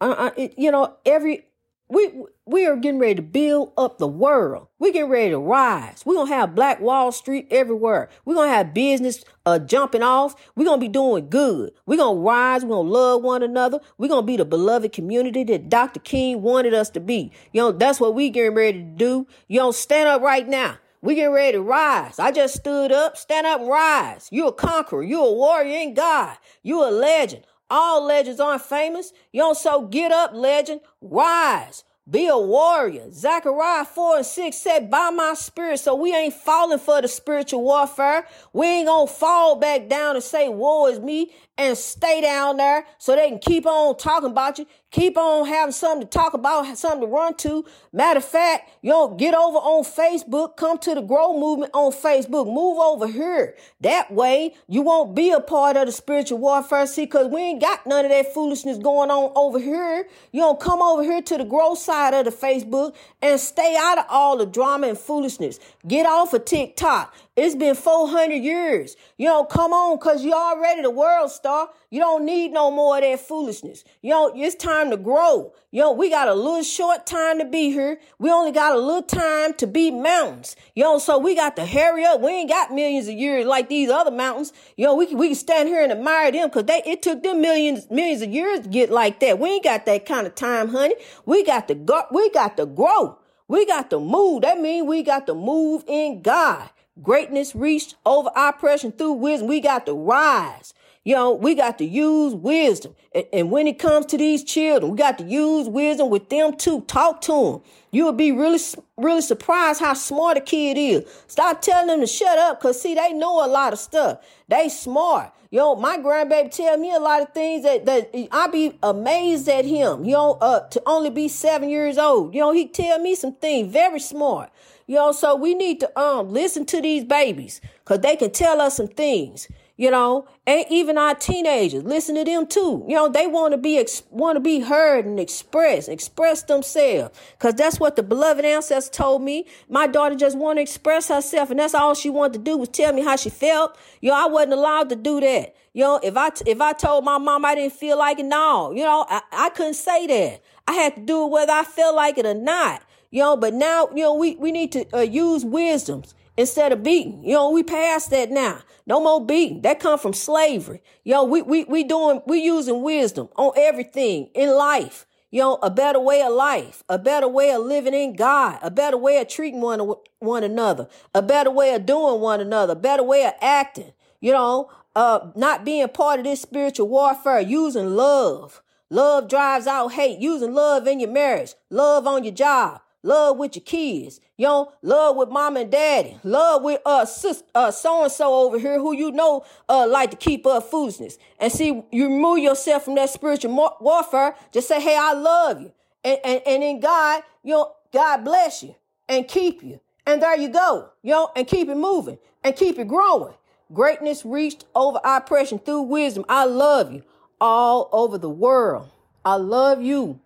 I, 0.00 0.12
I 0.12 0.32
it, 0.36 0.54
you 0.56 0.70
know, 0.70 0.96
every 1.04 1.46
we 1.88 2.12
we 2.48 2.66
are 2.66 2.76
getting 2.76 2.98
ready 2.98 3.16
to 3.16 3.22
build 3.22 3.72
up 3.76 3.98
the 3.98 4.08
world. 4.08 4.68
We're 4.78 4.92
getting 4.92 5.10
ready 5.10 5.30
to 5.30 5.38
rise. 5.38 6.02
We're 6.06 6.14
gonna 6.14 6.34
have 6.34 6.54
Black 6.54 6.80
Wall 6.80 7.12
Street 7.12 7.46
everywhere. 7.50 8.08
We're 8.24 8.36
gonna 8.36 8.52
have 8.52 8.72
business 8.72 9.22
uh 9.44 9.58
jumping 9.58 10.02
off. 10.02 10.34
We're 10.56 10.64
gonna 10.64 10.80
be 10.80 10.88
doing 10.88 11.28
good. 11.28 11.72
We're 11.84 11.98
gonna 11.98 12.20
rise. 12.20 12.64
We're 12.64 12.76
gonna 12.76 12.88
love 12.88 13.22
one 13.22 13.42
another. 13.42 13.80
We're 13.98 14.08
gonna 14.08 14.26
be 14.26 14.38
the 14.38 14.46
beloved 14.46 14.92
community 14.92 15.44
that 15.44 15.68
Dr. 15.68 16.00
King 16.00 16.40
wanted 16.40 16.72
us 16.72 16.88
to 16.90 17.00
be. 17.00 17.32
You 17.52 17.60
know, 17.60 17.72
that's 17.72 18.00
what 18.00 18.14
we 18.14 18.30
getting 18.30 18.54
ready 18.54 18.78
to 18.78 18.84
do. 18.84 19.26
You 19.46 19.60
know, 19.60 19.70
stand 19.70 20.08
up 20.08 20.22
right 20.22 20.48
now. 20.48 20.78
We 21.02 21.16
getting 21.16 21.34
ready 21.34 21.52
to 21.52 21.62
rise. 21.62 22.18
I 22.18 22.32
just 22.32 22.54
stood 22.54 22.90
up. 22.90 23.18
Stand 23.18 23.46
up 23.46 23.60
and 23.60 23.68
rise. 23.68 24.28
You're 24.32 24.48
a 24.48 24.52
conqueror. 24.52 25.02
You're 25.02 25.26
a 25.26 25.32
warrior 25.32 25.78
in 25.78 25.92
God. 25.92 26.38
You're 26.62 26.88
a 26.88 26.90
legend. 26.90 27.44
All 27.70 28.02
legends 28.02 28.40
aren't 28.40 28.62
famous. 28.62 29.12
You 29.32 29.40
know, 29.40 29.52
so 29.52 29.82
get 29.82 30.10
up, 30.10 30.32
legend. 30.32 30.80
Rise. 31.02 31.84
Be 32.10 32.26
a 32.26 32.38
warrior. 32.38 33.10
Zechariah 33.10 33.84
4 33.84 34.16
and 34.18 34.26
6 34.26 34.56
said, 34.56 34.90
by 34.90 35.10
my 35.10 35.34
spirit. 35.34 35.78
So 35.80 35.94
we 35.94 36.14
ain't 36.14 36.32
falling 36.32 36.78
for 36.78 37.02
the 37.02 37.08
spiritual 37.08 37.62
warfare. 37.62 38.26
We 38.54 38.66
ain't 38.66 38.86
gonna 38.86 39.06
fall 39.06 39.56
back 39.56 39.88
down 39.88 40.14
and 40.14 40.24
say, 40.24 40.48
woe 40.48 40.86
is 40.86 41.00
me 41.00 41.32
and 41.58 41.76
stay 41.76 42.22
down 42.22 42.56
there 42.56 42.86
so 42.96 43.14
they 43.14 43.28
can 43.28 43.38
keep 43.38 43.66
on 43.66 43.96
talking 43.98 44.30
about 44.30 44.58
you, 44.58 44.66
keep 44.90 45.16
on 45.16 45.46
having 45.46 45.72
something 45.72 46.06
to 46.06 46.10
talk 46.10 46.34
about, 46.34 46.76
something 46.78 47.02
to 47.02 47.06
run 47.06 47.34
to. 47.34 47.64
Matter 47.92 48.18
of 48.18 48.24
fact, 48.24 48.70
you 48.82 48.90
know, 48.90 49.14
get 49.14 49.34
over 49.34 49.58
on 49.58 49.84
Facebook, 49.84 50.56
come 50.56 50.78
to 50.78 50.94
the 50.94 51.02
Grow 51.02 51.38
Movement 51.38 51.70
on 51.74 51.92
Facebook, 51.92 52.46
move 52.46 52.78
over 52.78 53.06
here. 53.06 53.54
That 53.80 54.10
way 54.10 54.54
you 54.68 54.82
won't 54.82 55.14
be 55.14 55.30
a 55.30 55.40
part 55.40 55.76
of 55.76 55.86
the 55.86 55.92
spiritual 55.92 56.38
warfare. 56.38 56.86
See, 56.86 57.06
cause 57.06 57.28
we 57.28 57.40
ain't 57.40 57.60
got 57.60 57.86
none 57.86 58.04
of 58.04 58.10
that 58.10 58.32
foolishness 58.32 58.78
going 58.78 59.10
on 59.10 59.32
over 59.34 59.58
here. 59.58 60.08
You 60.32 60.40
don't 60.40 60.60
come 60.60 60.80
over 60.80 61.02
here 61.02 61.22
to 61.22 61.38
the 61.38 61.44
Grow 61.44 61.74
side 61.74 62.14
of 62.14 62.24
the 62.24 62.30
Facebook 62.30 62.94
and 63.20 63.38
stay 63.40 63.76
out 63.78 63.98
of 63.98 64.04
all 64.08 64.36
the 64.36 64.46
drama 64.46 64.88
and 64.88 64.98
foolishness. 64.98 65.58
Get 65.86 66.06
off 66.06 66.32
of 66.32 66.44
TikTok 66.44 67.14
It's 67.40 67.54
been 67.54 67.76
400 67.76 68.34
years. 68.34 68.96
You 69.16 69.26
know, 69.26 69.44
come 69.44 69.72
on, 69.72 69.96
cause 69.98 70.24
you 70.24 70.32
already 70.32 70.82
the 70.82 70.90
world 70.90 71.30
star. 71.30 71.68
You 71.88 72.00
don't 72.00 72.24
need 72.24 72.50
no 72.50 72.72
more 72.72 72.96
of 72.96 73.04
that 73.04 73.20
foolishness. 73.20 73.84
You 74.02 74.10
know, 74.10 74.32
it's 74.34 74.56
time 74.56 74.90
to 74.90 74.96
grow. 74.96 75.52
You 75.70 75.82
know, 75.82 75.92
we 75.92 76.10
got 76.10 76.26
a 76.26 76.34
little 76.34 76.64
short 76.64 77.06
time 77.06 77.38
to 77.38 77.44
be 77.44 77.70
here. 77.70 78.00
We 78.18 78.28
only 78.28 78.50
got 78.50 78.74
a 78.74 78.78
little 78.80 79.04
time 79.04 79.54
to 79.54 79.68
be 79.68 79.92
mountains. 79.92 80.56
You 80.74 80.82
know, 80.82 80.98
so 80.98 81.16
we 81.16 81.36
got 81.36 81.54
to 81.56 81.64
hurry 81.64 82.04
up. 82.04 82.20
We 82.20 82.30
ain't 82.30 82.50
got 82.50 82.72
millions 82.72 83.06
of 83.06 83.14
years 83.14 83.46
like 83.46 83.68
these 83.68 83.88
other 83.88 84.10
mountains. 84.10 84.52
You 84.76 84.86
know, 84.86 84.96
we 84.96 85.06
can, 85.06 85.16
we 85.16 85.28
can 85.28 85.36
stand 85.36 85.68
here 85.68 85.80
and 85.80 85.92
admire 85.92 86.32
them 86.32 86.48
because 86.48 86.64
they, 86.64 86.82
it 86.84 87.02
took 87.02 87.22
them 87.22 87.40
millions, 87.40 87.88
millions 87.88 88.20
of 88.20 88.30
years 88.30 88.62
to 88.62 88.68
get 88.68 88.90
like 88.90 89.20
that. 89.20 89.38
We 89.38 89.50
ain't 89.50 89.64
got 89.64 89.86
that 89.86 90.06
kind 90.06 90.26
of 90.26 90.34
time, 90.34 90.70
honey. 90.70 90.96
We 91.24 91.44
got 91.44 91.68
to 91.68 91.76
go, 91.76 92.02
we 92.10 92.30
got 92.30 92.56
to 92.56 92.66
grow. 92.66 93.20
We 93.46 93.64
got 93.64 93.90
to 93.90 94.00
move. 94.00 94.42
That 94.42 94.60
means 94.60 94.88
we 94.88 95.04
got 95.04 95.28
to 95.28 95.34
move 95.34 95.84
in 95.86 96.20
God. 96.20 96.68
Greatness 97.02 97.54
reached 97.54 97.96
over 98.04 98.30
oppression 98.34 98.92
through 98.92 99.12
wisdom. 99.12 99.48
We 99.48 99.60
got 99.60 99.86
to 99.86 99.94
rise. 99.94 100.74
You 101.04 101.14
know, 101.14 101.32
we 101.32 101.54
got 101.54 101.78
to 101.78 101.84
use 101.84 102.34
wisdom. 102.34 102.94
And, 103.14 103.24
and, 103.32 103.50
when 103.50 103.66
it 103.66 103.78
comes 103.78 104.04
to 104.06 104.18
these 104.18 104.44
children, 104.44 104.92
we 104.92 104.98
got 104.98 105.16
to 105.18 105.24
use 105.24 105.66
wisdom 105.68 106.10
with 106.10 106.28
them 106.28 106.56
too. 106.56 106.82
Talk 106.82 107.22
to 107.22 107.32
them. 107.32 107.60
You'll 107.90 108.12
be 108.12 108.30
really, 108.30 108.58
really 108.96 109.22
surprised 109.22 109.80
how 109.80 109.94
smart 109.94 110.36
a 110.36 110.40
kid 110.42 110.76
is. 110.76 111.04
Stop 111.26 111.62
telling 111.62 111.86
them 111.86 112.00
to 112.00 112.06
shut 112.06 112.38
up 112.38 112.60
because, 112.60 112.82
see, 112.82 112.94
they 112.94 113.14
know 113.14 113.42
a 113.42 113.48
lot 113.48 113.72
of 113.72 113.78
stuff. 113.78 114.18
They 114.48 114.68
smart. 114.68 115.32
You 115.50 115.60
know, 115.60 115.76
my 115.76 115.96
grandbaby 115.96 116.50
tell 116.50 116.76
me 116.76 116.92
a 116.92 117.00
lot 117.00 117.22
of 117.22 117.32
things 117.32 117.62
that, 117.62 117.86
that 117.86 118.10
I 118.30 118.48
be 118.48 118.78
amazed 118.82 119.48
at 119.48 119.64
him. 119.64 120.04
You 120.04 120.12
know, 120.12 120.32
uh, 120.42 120.68
to 120.68 120.82
only 120.84 121.08
be 121.08 121.28
seven 121.28 121.70
years 121.70 121.96
old. 121.96 122.34
You 122.34 122.40
know, 122.40 122.52
he 122.52 122.68
tell 122.68 122.98
me 122.98 123.14
some 123.14 123.34
things 123.34 123.72
very 123.72 124.00
smart. 124.00 124.50
You 124.88 124.94
know, 124.94 125.12
so 125.12 125.36
we 125.36 125.54
need 125.54 125.80
to 125.80 126.00
um 126.00 126.30
listen 126.30 126.64
to 126.66 126.80
these 126.80 127.04
babies 127.04 127.60
because 127.84 128.00
they 128.00 128.16
can 128.16 128.30
tell 128.30 128.60
us 128.60 128.76
some 128.78 128.88
things. 128.88 129.46
You 129.76 129.92
know, 129.92 130.26
and 130.44 130.64
even 130.70 130.98
our 130.98 131.14
teenagers 131.14 131.84
listen 131.84 132.16
to 132.16 132.24
them 132.24 132.48
too. 132.48 132.84
You 132.88 132.96
know, 132.96 133.08
they 133.08 133.28
want 133.28 133.52
to 133.52 133.58
be 133.58 133.78
ex- 133.78 134.02
want 134.10 134.34
to 134.34 134.40
be 134.40 134.58
heard 134.58 135.04
and 135.04 135.20
express, 135.20 135.86
express 135.86 136.42
themselves, 136.42 137.16
because 137.38 137.54
that's 137.54 137.78
what 137.78 137.94
the 137.94 138.02
beloved 138.02 138.44
ancestor 138.44 138.92
told 138.92 139.22
me. 139.22 139.46
My 139.68 139.86
daughter 139.86 140.16
just 140.16 140.36
want 140.36 140.56
to 140.56 140.62
express 140.62 141.06
herself, 141.08 141.50
and 141.50 141.60
that's 141.60 141.74
all 141.74 141.94
she 141.94 142.10
wanted 142.10 142.32
to 142.32 142.38
do 142.40 142.56
was 142.56 142.70
tell 142.70 142.92
me 142.92 143.02
how 143.04 143.14
she 143.14 143.30
felt. 143.30 143.78
You 144.00 144.10
know, 144.10 144.16
I 144.16 144.26
wasn't 144.26 144.54
allowed 144.54 144.88
to 144.88 144.96
do 144.96 145.20
that. 145.20 145.54
You 145.74 145.84
know, 145.84 146.00
if 146.02 146.16
I 146.16 146.30
if 146.44 146.60
I 146.60 146.72
told 146.72 147.04
my 147.04 147.18
mom 147.18 147.44
I 147.44 147.54
didn't 147.54 147.74
feel 147.74 147.98
like 147.98 148.18
it, 148.18 148.26
no, 148.26 148.72
you 148.72 148.82
know, 148.82 149.06
I, 149.08 149.20
I 149.30 149.50
couldn't 149.50 149.74
say 149.74 150.08
that. 150.08 150.42
I 150.66 150.72
had 150.72 150.96
to 150.96 151.00
do 151.02 151.26
it 151.26 151.30
whether 151.30 151.52
I 151.52 151.62
felt 151.62 151.94
like 151.94 152.18
it 152.18 152.26
or 152.26 152.34
not. 152.34 152.82
You 153.10 153.22
know, 153.22 153.36
but 153.36 153.54
now, 153.54 153.88
you 153.94 154.02
know, 154.02 154.14
we, 154.14 154.36
we 154.36 154.52
need 154.52 154.72
to 154.72 154.86
uh, 154.96 155.00
use 155.00 155.44
wisdoms 155.44 156.14
instead 156.36 156.72
of 156.72 156.82
beating. 156.82 157.24
You 157.24 157.34
know, 157.34 157.50
we 157.50 157.62
past 157.62 158.10
that 158.10 158.30
now. 158.30 158.60
No 158.86 159.00
more 159.00 159.24
beating. 159.24 159.62
That 159.62 159.80
come 159.80 159.98
from 159.98 160.12
slavery. 160.12 160.82
You 161.04 161.14
know, 161.14 161.24
we, 161.24 161.42
we, 161.42 161.64
we 161.64 161.84
doing, 161.84 162.22
we 162.26 162.40
using 162.40 162.82
wisdom 162.82 163.28
on 163.36 163.52
everything 163.56 164.30
in 164.34 164.50
life. 164.50 165.06
You 165.30 165.40
know, 165.42 165.58
a 165.62 165.70
better 165.70 166.00
way 166.00 166.22
of 166.22 166.32
life, 166.32 166.82
a 166.88 166.98
better 166.98 167.28
way 167.28 167.50
of 167.50 167.62
living 167.62 167.92
in 167.92 168.16
God, 168.16 168.58
a 168.62 168.70
better 168.70 168.96
way 168.96 169.18
of 169.18 169.28
treating 169.28 169.60
one, 169.60 169.92
one 170.20 170.42
another, 170.42 170.88
a 171.14 171.20
better 171.20 171.50
way 171.50 171.74
of 171.74 171.84
doing 171.84 172.20
one 172.20 172.40
another, 172.40 172.72
a 172.72 172.76
better 172.76 173.02
way 173.02 173.26
of 173.26 173.34
acting, 173.42 173.92
you 174.22 174.32
know, 174.32 174.70
uh, 174.96 175.30
not 175.36 175.66
being 175.66 175.86
part 175.88 176.18
of 176.18 176.24
this 176.24 176.40
spiritual 176.40 176.88
warfare, 176.88 177.40
using 177.40 177.94
love. 177.94 178.62
Love 178.90 179.28
drives 179.28 179.66
out 179.66 179.92
hate, 179.92 180.18
using 180.18 180.54
love 180.54 180.86
in 180.86 180.98
your 180.98 181.10
marriage, 181.10 181.52
love 181.68 182.06
on 182.06 182.24
your 182.24 182.32
job, 182.32 182.80
Love 183.02 183.36
with 183.38 183.54
your 183.56 183.64
kids. 183.64 184.20
You 184.36 184.46
know, 184.46 184.72
love 184.82 185.16
with 185.16 185.28
mom 185.28 185.56
and 185.56 185.70
daddy. 185.70 186.18
Love 186.24 186.62
with 186.62 186.80
uh 186.84 187.04
sis, 187.04 187.42
uh 187.54 187.70
so 187.70 188.02
and 188.02 188.12
so 188.12 188.34
over 188.34 188.58
here 188.58 188.78
who 188.78 188.94
you 188.94 189.12
know 189.12 189.44
uh 189.68 189.86
like 189.86 190.10
to 190.10 190.16
keep 190.16 190.46
up 190.46 190.64
foolishness. 190.64 191.16
And 191.38 191.52
see, 191.52 191.82
you 191.92 192.04
remove 192.08 192.38
yourself 192.38 192.84
from 192.84 192.96
that 192.96 193.10
spiritual 193.10 193.76
warfare. 193.80 194.34
Just 194.52 194.68
say, 194.68 194.80
"Hey, 194.80 194.96
I 194.98 195.12
love 195.12 195.60
you," 195.60 195.72
and 196.04 196.18
and 196.24 196.42
and 196.44 196.62
in 196.62 196.80
God, 196.80 197.22
you 197.44 197.54
know, 197.54 197.72
God 197.92 198.24
bless 198.24 198.62
you 198.62 198.74
and 199.08 199.28
keep 199.28 199.62
you. 199.62 199.80
And 200.06 200.20
there 200.22 200.36
you 200.36 200.48
go, 200.48 200.90
you 201.02 201.10
know, 201.10 201.30
and 201.36 201.46
keep 201.46 201.68
it 201.68 201.76
moving 201.76 202.18
and 202.42 202.56
keep 202.56 202.78
it 202.78 202.88
growing. 202.88 203.34
Greatness 203.72 204.24
reached 204.24 204.64
over 204.74 204.98
oppression 205.04 205.58
through 205.58 205.82
wisdom. 205.82 206.24
I 206.28 206.46
love 206.46 206.92
you 206.92 207.02
all 207.40 207.88
over 207.92 208.18
the 208.18 208.30
world. 208.30 208.88
I 209.24 209.36
love 209.36 209.82
you. 209.82 210.18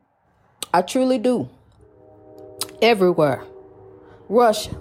I 0.72 0.82
truly 0.82 1.18
do 1.18 1.50
everywhere. 2.82 3.44
Russia, 4.28 4.80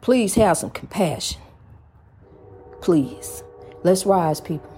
please 0.00 0.34
have 0.34 0.56
some 0.56 0.70
compassion. 0.70 1.40
Please. 2.80 3.44
Let's 3.84 4.06
rise, 4.06 4.40
people. 4.40 4.71